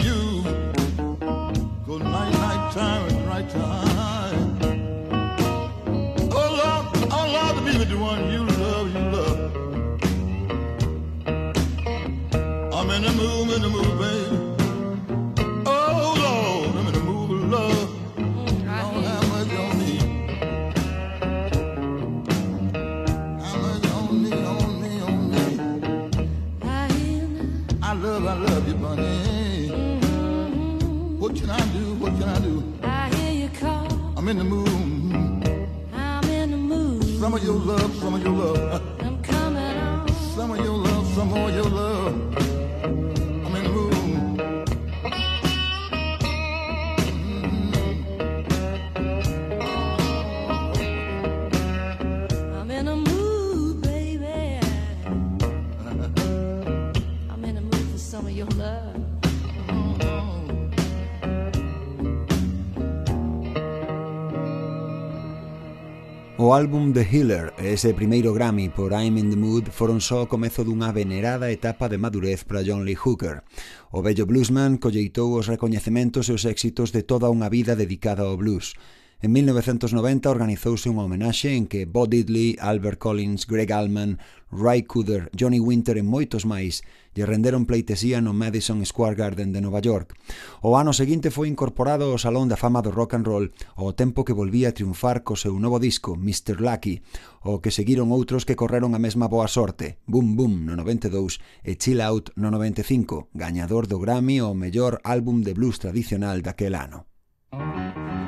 O 66.49 66.53
álbum 66.55 66.91
The 66.91 67.05
Healer 67.05 67.53
e 67.61 67.77
ese 67.77 67.93
primeiro 67.93 68.33
Grammy 68.33 68.73
por 68.73 68.89
I'm 68.89 69.21
in 69.21 69.29
the 69.29 69.37
Mood 69.37 69.69
foron 69.69 70.01
só 70.01 70.25
o 70.25 70.29
comezo 70.33 70.65
dunha 70.65 70.89
venerada 70.89 71.53
etapa 71.53 71.85
de 71.85 72.01
madurez 72.01 72.41
para 72.41 72.65
John 72.65 72.81
Lee 72.81 72.97
Hooker. 72.97 73.45
O 73.93 74.01
bello 74.01 74.25
bluesman 74.25 74.81
colleitou 74.81 75.37
os 75.37 75.45
recoñecementos 75.45 76.25
e 76.25 76.33
os 76.33 76.49
éxitos 76.49 76.89
de 76.89 77.05
toda 77.05 77.29
unha 77.29 77.53
vida 77.53 77.77
dedicada 77.77 78.25
ao 78.25 78.33
blues. 78.33 78.73
En 79.21 79.33
1990 79.35 80.31
organizouse 80.31 80.87
unha 80.87 81.03
homenaxe 81.03 81.51
en 81.51 81.67
que 81.67 81.83
Bo 81.83 82.07
Diddley, 82.07 82.55
Albert 82.55 83.03
Collins, 83.03 83.43
Greg 83.51 83.67
Allman, 83.67 84.15
Ray 84.47 84.87
Cooder, 84.87 85.27
Johnny 85.35 85.59
Winter 85.59 85.99
e 85.99 86.07
moitos 86.07 86.47
máis 86.47 86.87
lle 87.11 87.27
renderon 87.27 87.67
pleitesía 87.67 88.23
no 88.23 88.31
Madison 88.31 88.79
Square 88.87 89.19
Garden 89.19 89.51
de 89.51 89.59
Nova 89.59 89.83
York. 89.83 90.15
O 90.63 90.79
ano 90.79 90.95
seguinte 90.95 91.35
foi 91.35 91.51
incorporado 91.51 92.07
ao 92.07 92.15
Salón 92.15 92.47
da 92.47 92.55
Fama 92.55 92.79
do 92.79 92.95
Rock 92.95 93.19
and 93.19 93.27
Roll 93.27 93.51
ao 93.75 93.91
tempo 93.91 94.23
que 94.23 94.31
volvía 94.31 94.71
a 94.71 94.75
triunfar 94.79 95.27
co 95.27 95.35
seu 95.35 95.51
novo 95.59 95.83
disco, 95.83 96.15
Mr. 96.15 96.63
Lucky, 96.63 97.03
o 97.43 97.59
que 97.59 97.75
seguiron 97.75 98.15
outros 98.15 98.47
que 98.47 98.55
correron 98.55 98.95
a 98.95 99.03
mesma 99.03 99.27
boa 99.27 99.51
sorte, 99.51 99.99
Boom 100.07 100.39
Boom 100.39 100.63
no 100.63 100.79
92 100.79 101.43
e 101.67 101.75
Chill 101.75 101.99
Out 101.99 102.31
no 102.39 102.55
95, 102.55 103.35
gañador 103.35 103.91
do 103.91 103.99
Grammy 103.99 104.39
ao 104.39 104.55
mellor 104.55 105.03
álbum 105.03 105.43
de 105.43 105.51
blues 105.51 105.75
tradicional 105.75 106.39
daquel 106.39 106.79
ano. 106.79 107.03
Música 107.51 108.18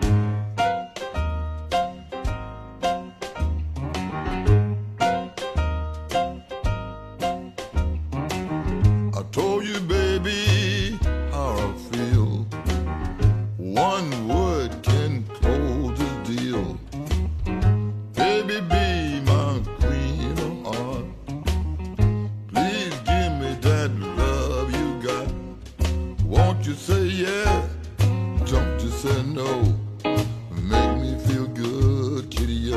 Say 29.01 29.23
no? 29.23 29.63
Make 30.03 30.97
me 31.01 31.17
feel 31.25 31.47
good, 31.47 32.29
kitty. 32.29 32.71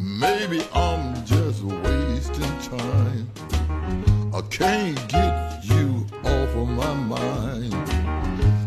Maybe 0.00 0.62
I'm 0.72 1.14
just 1.26 1.62
wasting 1.62 2.54
time. 2.72 3.30
I 4.32 4.40
can't 4.48 4.96
get 5.08 5.62
you 5.64 6.06
off 6.24 6.56
of 6.56 6.66
my 6.66 6.94
mind. 6.94 7.74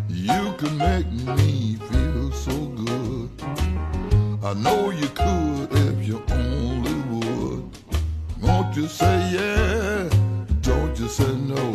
You 0.08 0.54
can 0.60 0.78
make 0.78 1.12
me 1.12 1.78
feel 1.90 2.32
so 2.32 2.56
good. 2.86 3.30
I 4.44 4.54
know 4.54 4.92
you 4.92 5.08
could 5.08 5.70
if 5.88 6.08
you 6.08 6.22
only 6.30 6.94
would. 7.10 7.64
Won't 8.40 8.78
you 8.78 8.88
say 8.88 9.32
yeah? 9.32 10.08
Don't 10.62 10.96
you 11.00 11.08
say 11.08 11.36
no? 11.38 11.74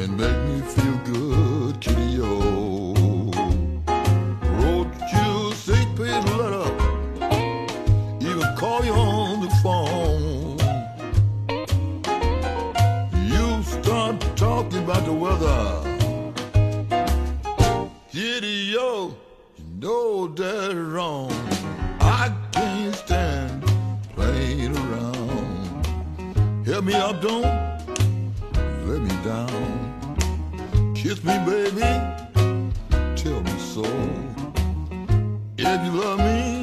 And 0.00 0.16
make 0.16 0.38
me 0.48 0.60
feel 0.62 0.96
good, 1.04 1.80
kitty 1.80 2.19
about 15.00 15.06
the 15.06 15.12
weather. 15.12 15.82
Kitty 18.10 18.72
yo, 18.74 19.14
you 19.56 19.64
know 19.78 20.26
that's 20.28 20.74
wrong. 20.74 21.32
I 22.00 22.32
can't 22.52 22.94
stand 22.94 23.64
playing 24.14 24.76
around. 24.76 25.86
Help 26.66 26.84
me 26.84 26.94
up, 26.94 27.20
don't 27.20 27.42
let 28.86 29.00
me 29.00 29.14
down. 29.24 30.94
Kiss 30.94 31.22
me, 31.24 31.38
baby, 31.46 31.80
tell 33.16 33.40
me 33.42 33.58
so. 33.58 33.84
If 35.56 35.84
you 35.84 35.92
love 35.92 36.18
me, 36.18 36.59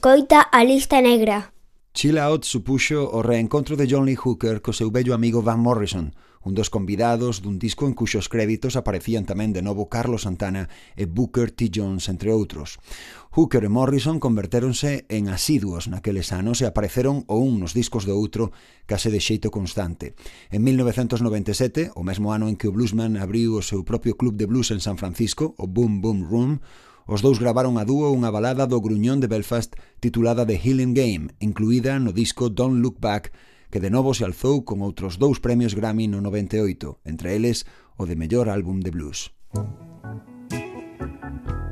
escoita 0.00 0.40
a 0.40 0.64
lista 0.64 1.02
negra. 1.02 1.52
Chill 1.92 2.16
Out 2.16 2.48
supuxo 2.48 3.04
o 3.04 3.20
reencontro 3.20 3.76
de 3.76 3.84
John 3.84 4.08
Lee 4.08 4.16
Hooker 4.16 4.64
co 4.64 4.72
seu 4.72 4.88
bello 4.88 5.12
amigo 5.12 5.44
Van 5.44 5.60
Morrison, 5.60 6.16
un 6.40 6.56
dos 6.56 6.72
convidados 6.72 7.44
dun 7.44 7.60
disco 7.60 7.84
en 7.84 7.92
cuxos 7.92 8.32
créditos 8.32 8.80
aparecían 8.80 9.28
tamén 9.28 9.52
de 9.52 9.60
novo 9.60 9.92
Carlos 9.92 10.24
Santana 10.24 10.72
e 10.96 11.04
Booker 11.04 11.52
T. 11.52 11.68
Jones, 11.68 12.08
entre 12.08 12.32
outros. 12.32 12.80
Hooker 13.36 13.60
e 13.60 13.68
Morrison 13.68 14.24
convertéronse 14.24 15.04
en 15.12 15.28
asiduos 15.28 15.92
naqueles 15.92 16.32
anos 16.32 16.64
e 16.64 16.66
apareceron 16.70 17.28
o 17.28 17.36
un 17.36 17.60
nos 17.60 17.76
discos 17.76 18.08
do 18.08 18.16
outro 18.16 18.56
case 18.88 19.12
de 19.12 19.20
xeito 19.20 19.52
constante. 19.52 20.16
En 20.48 20.64
1997, 20.64 21.92
o 21.92 22.00
mesmo 22.00 22.32
ano 22.32 22.48
en 22.48 22.56
que 22.56 22.72
o 22.72 22.74
bluesman 22.74 23.20
abriu 23.20 23.60
o 23.60 23.66
seu 23.68 23.84
propio 23.84 24.16
club 24.16 24.40
de 24.40 24.48
blues 24.48 24.72
en 24.72 24.80
San 24.80 24.96
Francisco, 24.96 25.52
o 25.60 25.68
Boom 25.68 26.00
Boom 26.00 26.24
Room, 26.24 26.64
Os 27.10 27.26
dous 27.26 27.42
gravaron 27.42 27.74
a 27.74 27.82
dúo 27.82 28.14
unha 28.14 28.30
balada 28.30 28.70
do 28.70 28.78
Gruñón 28.78 29.18
de 29.18 29.26
Belfast 29.26 29.74
titulada 29.98 30.46
The 30.46 30.62
Healing 30.62 30.94
Game, 30.94 31.34
incluída 31.42 31.98
no 31.98 32.14
disco 32.14 32.54
Don't 32.54 32.78
Look 32.78 33.02
Back, 33.02 33.34
que 33.66 33.82
de 33.82 33.90
novo 33.90 34.14
se 34.14 34.22
alzou 34.22 34.62
con 34.62 34.78
outros 34.78 35.18
dous 35.18 35.42
premios 35.42 35.74
Grammy 35.74 36.06
no 36.06 36.22
98, 36.22 37.02
entre 37.02 37.34
eles 37.34 37.66
o 37.98 38.06
de 38.06 38.14
mellor 38.14 38.46
álbum 38.46 38.78
de 38.78 38.94
blues. 38.94 39.34
Thank 39.50 41.50
you. 41.50 41.69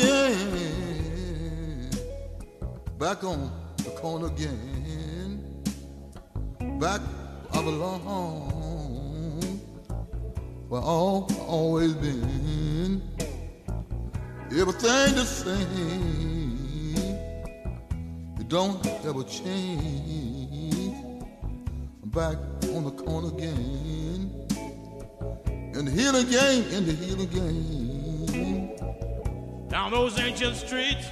Allegheny 0.00 0.68
back 2.98 3.24
on 3.24 3.50
the 3.78 3.90
corner 3.90 4.26
again. 4.26 5.62
Back 6.78 7.00
I 7.52 7.62
belong, 7.62 9.60
where 10.68 10.80
all 10.80 11.30
always 11.46 11.94
been. 11.94 13.02
Everything 14.50 15.14
the 15.14 15.24
same. 15.24 16.96
It 18.38 18.48
don't 18.48 18.84
ever 19.04 19.24
change. 19.24 20.94
Back 22.06 22.36
on 22.74 22.84
the 22.84 22.90
corner 22.90 23.28
again. 23.28 24.46
In 25.74 25.84
the 25.84 25.90
healing 25.90 26.28
game, 26.28 26.64
in 26.72 26.86
the. 26.86 28.57
Down 29.68 29.90
those 29.90 30.18
ancient 30.18 30.56
streets, 30.56 31.06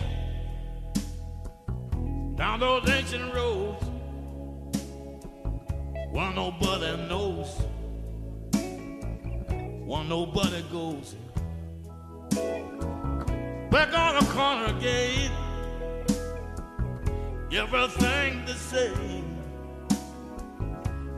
down 2.36 2.61
those 2.61 2.88
ancient 2.88 3.34
roads, 3.34 3.84
one 6.11 6.34
nobody 6.34 6.96
knows, 7.09 7.48
one 9.84 10.09
nobody 10.09 10.62
goes. 10.72 11.14
Back 13.70 13.92
on 13.94 14.24
the 14.24 14.30
corner 14.32 14.76
again, 14.76 15.30
everything 17.52 18.44
the 18.46 18.54
same. 18.54 19.36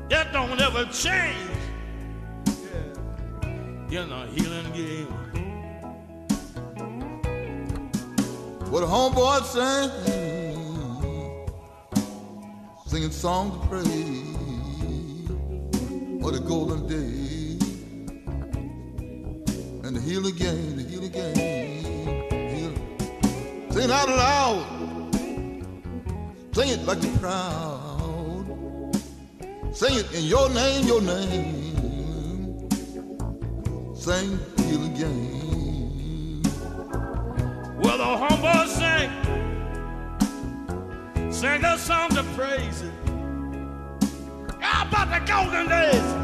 That 0.08 0.32
don't 0.32 0.60
ever 0.60 0.86
change. 0.86 1.36
In 3.90 4.12
a 4.12 4.26
healing 4.26 4.72
game. 4.72 5.17
What 8.70 8.84
homeboy 8.84 9.44
sang, 9.44 9.90
singing 12.86 13.10
songs 13.10 13.54
of 13.54 13.62
praise. 13.70 14.26
What 16.22 16.34
a 16.34 16.38
golden 16.40 16.86
day, 16.86 17.56
and 19.84 19.96
the 19.96 20.00
healing 20.02 20.34
game, 20.36 20.76
the 20.76 20.82
healing 20.82 21.10
game. 21.10 21.34
Heal. 22.54 22.74
Sing 23.70 23.84
it 23.84 23.90
out 23.90 24.08
loud, 24.10 24.66
sing 26.52 26.68
it 26.68 26.84
like 26.84 27.02
you're 27.02 27.18
proud. 27.18 28.44
Sing 29.72 29.94
it 29.94 30.12
in 30.12 30.24
your 30.24 30.50
name, 30.50 30.86
your 30.86 31.00
name. 31.00 32.68
Sing 33.94 34.38
healing 34.58 34.94
game. 34.94 35.37
The 38.08 38.16
humble 38.16 38.64
sing, 38.66 39.10
sing 41.30 41.62
a 41.62 41.76
song 41.76 42.08
to 42.14 42.22
praise 42.34 42.80
it. 42.80 42.94
How 44.58 44.88
about 44.88 45.10
the 45.10 45.20
golden 45.30 45.68
days? 45.68 46.14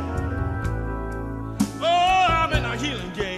Oh, 1.82 2.26
I'm 2.30 2.55
in 2.55 2.64
a 2.64 2.74
healing 2.78 3.12
game. 3.12 3.34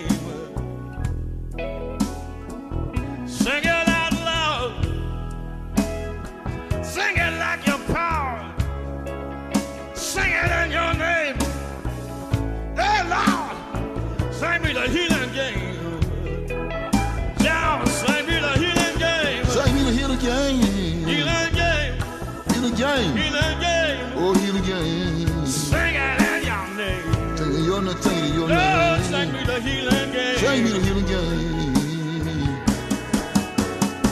Healing 23.03 23.61
game. 23.61 23.97
healing. 23.97 24.13
Oh, 24.17 24.35
healing 24.35 24.65
game. 24.65 25.47
Sing 25.47 25.95
it 25.95 26.21
in 26.23 26.45
your 26.45 26.67
name. 26.77 27.37
Sing 27.37 27.65
your 27.65 27.83
name, 27.83 27.97
sing 28.03 28.35
your 28.35 28.49
Oh, 28.51 29.03
sing 29.03 29.13
name. 29.13 29.33
me 29.33 29.45
the 29.45 29.61
healing 29.61 30.13
game. 30.13 30.39
Sing 30.39 30.65
me 30.65 30.71
the 30.71 30.81
healing 30.81 31.07
game. 31.07 31.77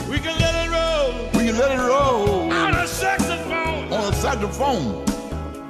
We 0.09 0.19
can 0.19 0.37
let 0.39 0.55
it 0.65 0.69
roll 0.71 1.13
We 1.33 1.45
can 1.47 1.57
let 1.57 1.71
it 1.71 1.79
roll 1.81 2.51
on 2.51 2.73
a 2.75 2.87
saxophone. 2.87 3.91
on 3.93 4.13
a 4.13 4.15
saxophone. 4.15 5.03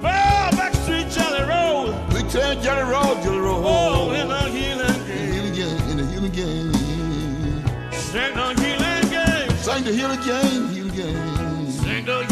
Oh, 0.07 0.49
backstreet 0.57 1.13
jelly 1.15 1.43
roll. 1.47 1.93
We 2.13 2.21
tell 2.29 2.55
Jelly 2.61 2.83
Roll, 2.91 3.15
Jelly 3.23 3.39
Roll. 3.39 3.63
Oh, 3.65 4.11
in 4.11 4.27
the 4.27 4.41
healing 4.49 4.79
in 4.79 4.87
the 4.87 4.97
game. 5.07 5.31
healing 5.31 5.53
game, 5.53 5.89
in 5.89 5.97
the 5.97 6.05
healing 6.05 6.31
game. 6.31 6.73
Sing 7.91 8.33
the 8.35 8.53
healing 8.61 9.09
game. 9.09 9.49
Sing 9.57 9.83
the 9.83 9.91
healing 9.91 10.21
game, 10.21 10.69
healing 10.69 10.95
game. 10.95 11.71
Sing 11.71 12.05
the 12.05 12.23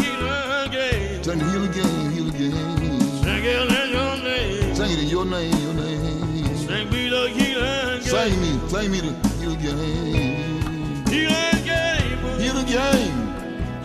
Sing 1.23 1.39
the 1.39 1.45
healing 1.45 1.71
game, 1.71 2.11
healing 2.11 2.33
game. 2.33 2.99
Sing 3.23 3.45
it 3.45 3.71
in 3.71 3.91
your 3.91 4.17
name. 4.17 4.75
Sing 4.75 4.91
it 4.91 4.99
in 4.99 5.07
your 5.07 5.23
name, 5.23 5.55
your 5.63 5.73
name. 5.73 6.57
Sing 6.57 6.89
me 6.89 7.07
the 7.07 7.29
healing 7.29 8.01
game. 8.01 8.01
Sing 8.01 8.41
me, 8.41 8.59
sing 8.67 8.91
me 8.91 8.99
the 8.99 9.13
healing 9.39 9.59
game. 9.61 11.05
Healing 11.07 11.63
game. 11.63 12.39
Healing 12.41 12.65
game. 12.65 13.15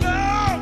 Oh. 0.03 0.59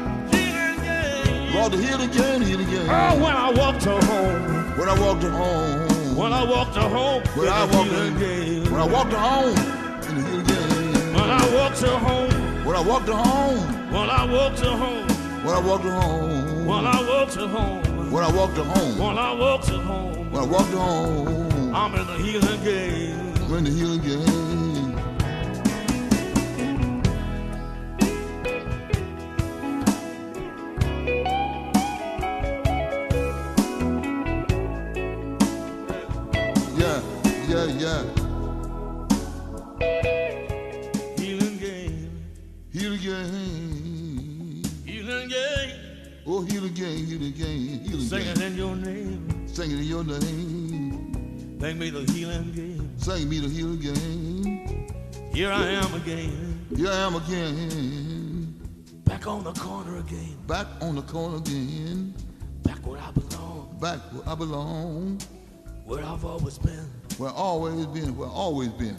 Lord, 1.55 1.71
the 1.71 1.77
healing 1.81 2.11
game, 2.11 2.41
healing 2.41 2.69
game. 2.69 2.87
Oh, 2.87 3.23
when 3.23 3.35
I 3.35 3.49
walk 3.49 3.79
to 3.79 3.99
home. 4.05 4.77
When 4.77 4.87
I 4.87 4.99
walked 4.99 5.21
to 5.21 5.31
home. 5.31 6.15
When 6.15 6.31
I 6.31 6.43
walk 6.43 6.73
to 6.73 6.81
home. 6.81 7.23
When 7.35 7.47
I 7.47 7.65
walked 7.65 7.89
healing 7.89 8.21
in, 8.21 8.71
when 8.71 8.79
I 8.81 8.85
walked 8.85 9.09
to 9.09 9.17
home, 9.17 9.57
in 10.09 10.15
the 10.15 10.21
healing 10.29 10.45
game. 10.45 11.13
When 11.15 11.27
I 11.27 11.55
walk 11.55 11.73
to 11.77 11.89
home. 11.97 12.29
When 12.63 12.75
I 12.75 12.81
walked 12.81 13.07
to 13.07 13.15
home, 13.15 13.91
When 13.91 14.09
I 14.11 14.31
walk 14.31 14.55
to 14.57 14.69
home. 14.69 15.16
When 15.47 15.55
I 15.55 15.59
walked 15.59 15.83
to 15.83 15.91
home, 15.91 16.65
When 16.65 16.85
I 16.85 17.01
walk 17.09 17.29
to 17.31 17.47
home. 17.47 18.11
when 18.11 18.23
I 18.23 18.31
walked 18.33 18.55
to 18.55 18.63
home, 18.65 18.97
When 18.99 19.17
I 19.17 19.33
walk 19.33 19.61
to 19.63 19.77
home. 19.79 20.31
when 20.31 20.43
I 20.43 20.45
walked 20.45 20.71
to 20.71 20.77
home, 20.77 21.73
I'm 21.75 21.95
in 21.95 22.05
the 22.05 22.17
healing 22.17 22.63
game. 22.65 23.33
we're 23.49 23.57
in 23.59 23.63
the 23.63 23.71
healing 23.71 24.01
game. 24.01 24.95
Yeah, 36.77 37.01
yeah, 37.47 37.65
yeah. 37.65 38.03
Healing 41.17 41.57
game. 41.57 42.09
Healing 42.71 43.01
game. 43.01 43.66
Oh, 46.37 46.43
healing 46.43 46.73
game, 46.73 47.03
healing 47.07 47.31
game, 47.31 47.79
healing 47.79 47.99
Sing 47.99 48.19
game. 48.19 48.29
it 48.29 48.41
in 48.41 48.55
your 48.55 48.75
name. 48.75 49.47
Sing 49.47 49.71
it 49.71 49.79
in 49.79 49.83
your 49.85 50.03
name. 50.03 51.57
Sing 51.59 51.79
me 51.79 51.89
the 51.89 52.11
healing 52.11 52.51
game. 52.51 52.99
Sing 52.99 53.27
me 53.27 53.39
the 53.39 53.49
healing 53.49 53.79
game. 53.79 54.87
Here 55.33 55.51
I 55.51 55.65
am 55.65 55.95
again. 55.95 56.63
Here 56.75 56.91
I 56.91 56.97
am 56.97 57.15
again. 57.15 58.53
Back 59.05 59.25
on 59.25 59.45
the 59.45 59.53
corner 59.53 59.97
again. 59.97 60.37
Back 60.45 60.67
on 60.79 60.93
the 60.93 61.01
corner 61.01 61.37
again. 61.37 62.13
Back 62.61 62.85
where 62.85 62.99
I 63.01 63.09
belong. 63.09 63.75
Back 63.81 63.97
where 64.13 64.29
I 64.29 64.35
belong. 64.35 65.19
Where 65.85 66.03
I've 66.05 66.23
always 66.23 66.59
been. 66.59 66.87
Where 67.17 67.31
always 67.31 67.87
been, 67.87 68.15
where 68.15 68.29
always 68.29 68.69
been. 68.69 68.95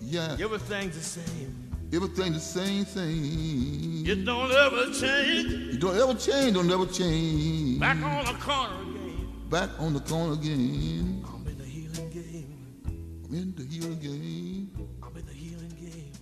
Yeah, 0.00 0.36
Everything's 0.40 0.96
the 0.96 1.20
same. 1.20 1.63
Everything 1.94 2.32
the 2.32 2.40
same 2.40 2.84
thing. 2.84 4.04
It 4.06 4.24
don't 4.24 4.50
ever 4.50 4.90
change. 4.92 5.74
You 5.74 5.78
don't 5.78 5.96
ever 5.96 6.14
change, 6.14 6.54
don't 6.54 6.70
ever 6.70 6.86
change. 6.86 7.78
Back 7.80 8.02
on 8.02 8.24
the 8.24 8.34
corner 8.40 8.82
again. 8.90 9.48
Back 9.50 9.70
on 9.78 9.92
the 9.94 10.00
corner 10.00 10.32
again. 10.34 11.22
I'm 11.32 11.46
in 11.46 11.56
the 11.56 11.64
healing 11.64 12.10
game. 12.10 12.50
I'm 13.24 13.34
in 13.34 13.54
the 13.54 13.64
healing 13.64 14.00
game. 14.00 14.70
I'm 15.02 15.16
in 15.16 15.26
the 15.26 15.32
healing 15.32 15.74
game. 15.78 16.12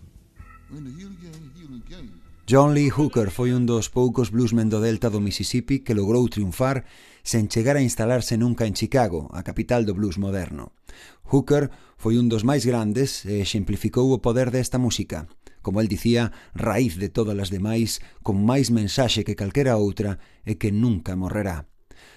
I'm 0.71 0.77
in 0.77 0.85
the 0.85 0.91
healing 0.91 1.19
game, 1.23 1.53
healing 1.57 1.85
game. 1.89 2.21
John 2.47 2.75
Lee 2.75 2.91
Hooker 2.91 3.31
foi 3.31 3.53
un 3.53 3.67
dos 3.67 3.89
poucos 3.89 4.31
bluesmen 4.31 4.69
do 4.69 4.81
delta 4.81 5.09
do 5.09 5.21
Mississippi 5.21 5.81
que 5.81 5.95
logrou 5.95 6.29
triunfar 6.29 6.85
sen 7.23 7.49
chegar 7.49 7.77
a 7.79 7.87
instalarse 7.87 8.37
nunca 8.37 8.67
en 8.67 8.75
Chicago, 8.75 9.31
a 9.33 9.43
capital 9.43 9.87
do 9.87 9.95
blues 9.95 10.19
moderno. 10.19 10.75
Hooker 11.25 11.71
foi 11.97 12.19
un 12.19 12.29
dos 12.29 12.43
máis 12.45 12.67
grandes 12.67 13.25
e 13.25 13.41
exemplificou 13.41 14.11
o 14.13 14.19
poder 14.19 14.51
desta 14.51 14.77
música, 14.77 15.31
como 15.63 15.81
el 15.81 15.89
dicía, 15.89 16.33
raíz 16.53 16.99
de 16.99 17.09
todas 17.09 17.39
as 17.39 17.49
demais, 17.49 18.03
con 18.21 18.43
máis 18.43 18.69
mensaxe 18.69 19.25
que 19.25 19.39
calquera 19.39 19.79
outra 19.79 20.19
e 20.45 20.59
que 20.61 20.75
nunca 20.75 21.17
morrerá. 21.17 21.71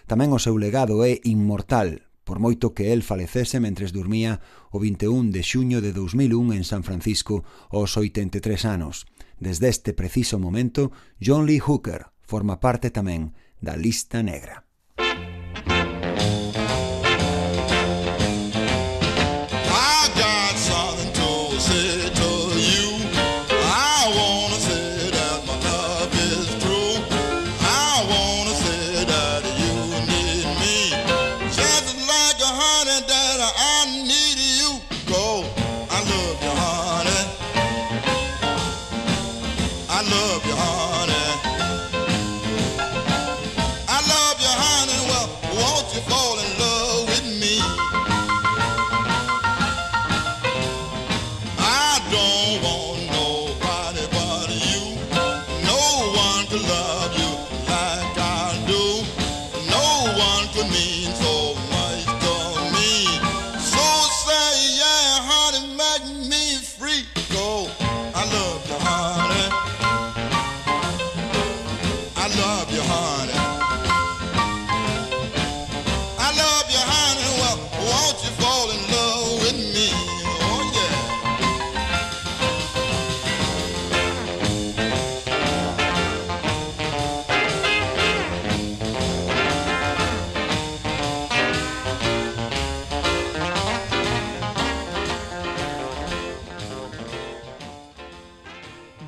Tamén 0.09 0.33
o 0.33 0.41
seu 0.41 0.57
legado 0.57 1.05
é 1.05 1.21
inmortal, 1.23 2.05
por 2.25 2.41
moito 2.41 2.73
que 2.73 2.91
el 2.91 3.05
falecese 3.05 3.61
mentres 3.61 3.93
dormía 3.93 4.41
o 4.73 4.81
21 4.81 5.29
de 5.29 5.45
xuño 5.45 5.79
de 5.79 5.93
2001 5.93 6.57
en 6.57 6.65
San 6.65 6.81
Francisco 6.81 7.45
aos 7.69 7.95
83 7.95 8.65
anos. 8.65 9.05
Desde 9.37 9.69
este 9.69 9.93
preciso 9.93 10.41
momento, 10.41 10.91
John 11.21 11.45
Lee 11.45 11.61
Hooker 11.61 12.09
forma 12.25 12.59
parte 12.59 12.89
tamén 12.89 13.37
da 13.61 13.77
lista 13.77 14.25
negra. 14.25 14.64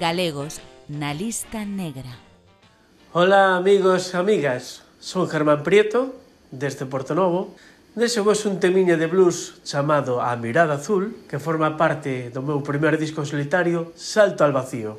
galegos 0.08 0.62
na 0.88 1.12
lista 1.12 1.66
negra. 1.66 2.16
Ola 3.12 3.60
amigos 3.60 4.14
e 4.14 4.16
amigas, 4.16 4.80
son 5.04 5.28
Germán 5.28 5.68
Prieto, 5.68 6.16
desde 6.48 6.88
Porto 6.88 7.12
Novo. 7.12 7.52
Deixo 7.92 8.24
vos 8.24 8.48
un 8.48 8.56
temiña 8.56 8.96
de 8.96 9.12
blues 9.12 9.60
chamado 9.68 10.24
A 10.24 10.32
Mirada 10.40 10.80
Azul, 10.80 11.28
que 11.28 11.44
forma 11.44 11.76
parte 11.76 12.32
do 12.32 12.40
meu 12.40 12.64
primer 12.64 12.96
disco 12.96 13.28
solitario 13.28 13.92
Salto 14.00 14.48
al 14.48 14.56
Vacío. 14.56 14.96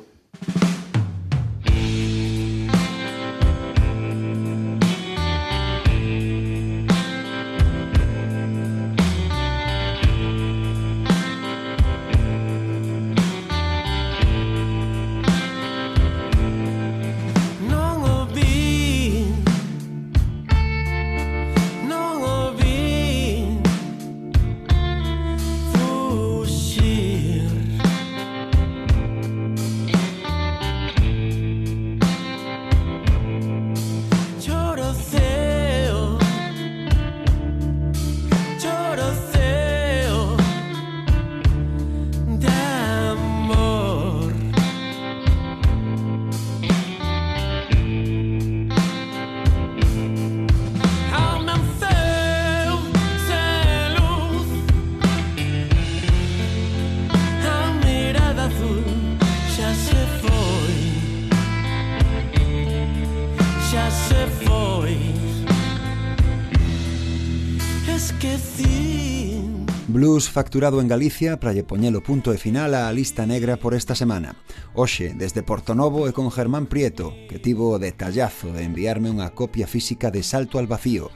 Plus 70.19 70.29
facturado 70.29 70.81
en 70.81 70.89
Galicia 70.89 71.39
para 71.39 71.55
lle 71.55 71.63
poñelo 71.63 72.03
punto 72.03 72.35
e 72.35 72.37
final 72.45 72.75
á 72.75 72.91
lista 72.91 73.23
negra 73.23 73.55
por 73.55 73.71
esta 73.71 73.95
semana. 73.95 74.35
Oxe, 74.75 75.15
desde 75.15 75.47
Porto 75.47 75.79
Novo 75.79 76.11
e 76.11 76.11
con 76.11 76.27
Germán 76.27 76.67
Prieto, 76.67 77.15
que 77.31 77.39
tivo 77.39 77.71
o 77.71 77.79
detallazo 77.79 78.51
de 78.51 78.67
enviarme 78.67 79.07
unha 79.07 79.31
copia 79.31 79.63
física 79.63 80.11
de 80.11 80.19
Salto 80.19 80.59
al 80.59 80.67
Vacío, 80.67 81.07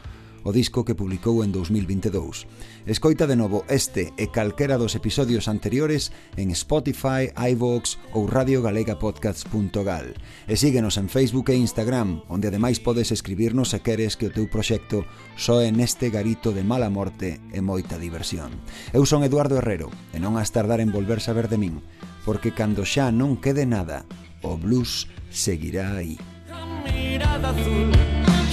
o 0.43 0.51
disco 0.51 0.83
que 0.83 0.95
publicou 0.95 1.43
en 1.43 1.51
2022. 1.51 2.45
Escoita 2.85 3.27
de 3.27 3.39
novo 3.39 3.63
este 3.71 4.11
e 4.19 4.27
calquera 4.27 4.75
dos 4.75 4.93
episodios 4.93 5.47
anteriores 5.47 6.11
en 6.35 6.51
Spotify, 6.51 7.31
iVoox 7.31 7.95
ou 8.11 8.27
radiogalegapodcasts.gal. 8.27 10.19
E 10.47 10.55
síguenos 10.59 10.99
en 10.99 11.07
Facebook 11.07 11.47
e 11.49 11.55
Instagram, 11.55 12.27
onde 12.27 12.51
ademais 12.51 12.83
podes 12.83 13.15
escribirnos 13.15 13.71
se 13.71 13.79
queres 13.79 14.19
que 14.19 14.27
o 14.27 14.33
teu 14.35 14.51
proxecto 14.51 15.07
soe 15.39 15.71
neste 15.71 16.11
garito 16.11 16.51
de 16.51 16.67
mala 16.67 16.91
morte 16.91 17.39
e 17.55 17.63
moita 17.63 17.95
diversión. 17.95 18.51
Eu 18.91 19.07
son 19.07 19.23
Eduardo 19.23 19.55
Herrero 19.55 19.87
e 20.11 20.19
non 20.19 20.35
has 20.35 20.51
tardar 20.51 20.83
en 20.83 20.91
volver 20.91 21.23
saber 21.23 21.47
de 21.47 21.55
min, 21.55 21.79
porque 22.27 22.51
cando 22.51 22.83
xa 22.83 23.15
non 23.15 23.39
quede 23.39 23.63
nada, 23.63 24.03
o 24.43 24.59
blues 24.59 25.07
seguirá 25.31 25.95
aí. 25.95 26.19
A 26.51 26.67
mirada 26.83 27.55
azul 27.55 27.89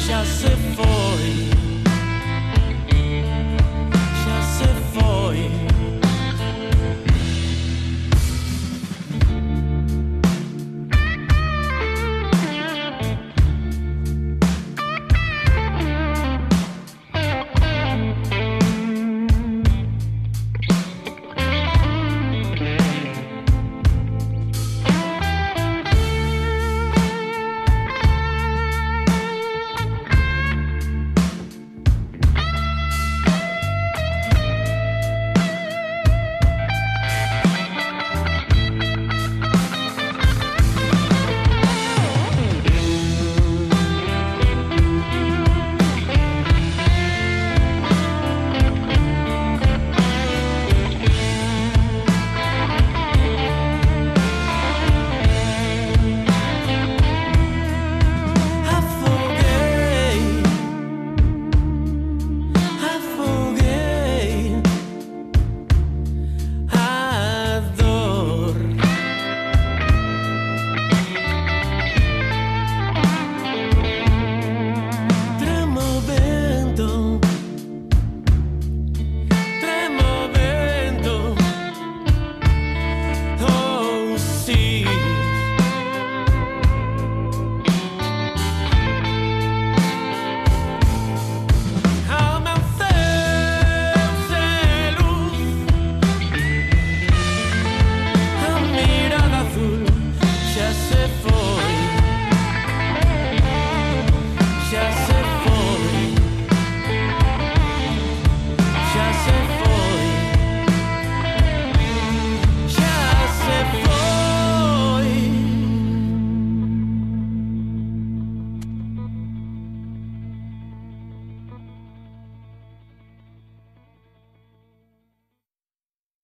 xa 0.07 0.23
se 0.23 0.55
foi 0.79 1.70
Boy. 5.11 5.70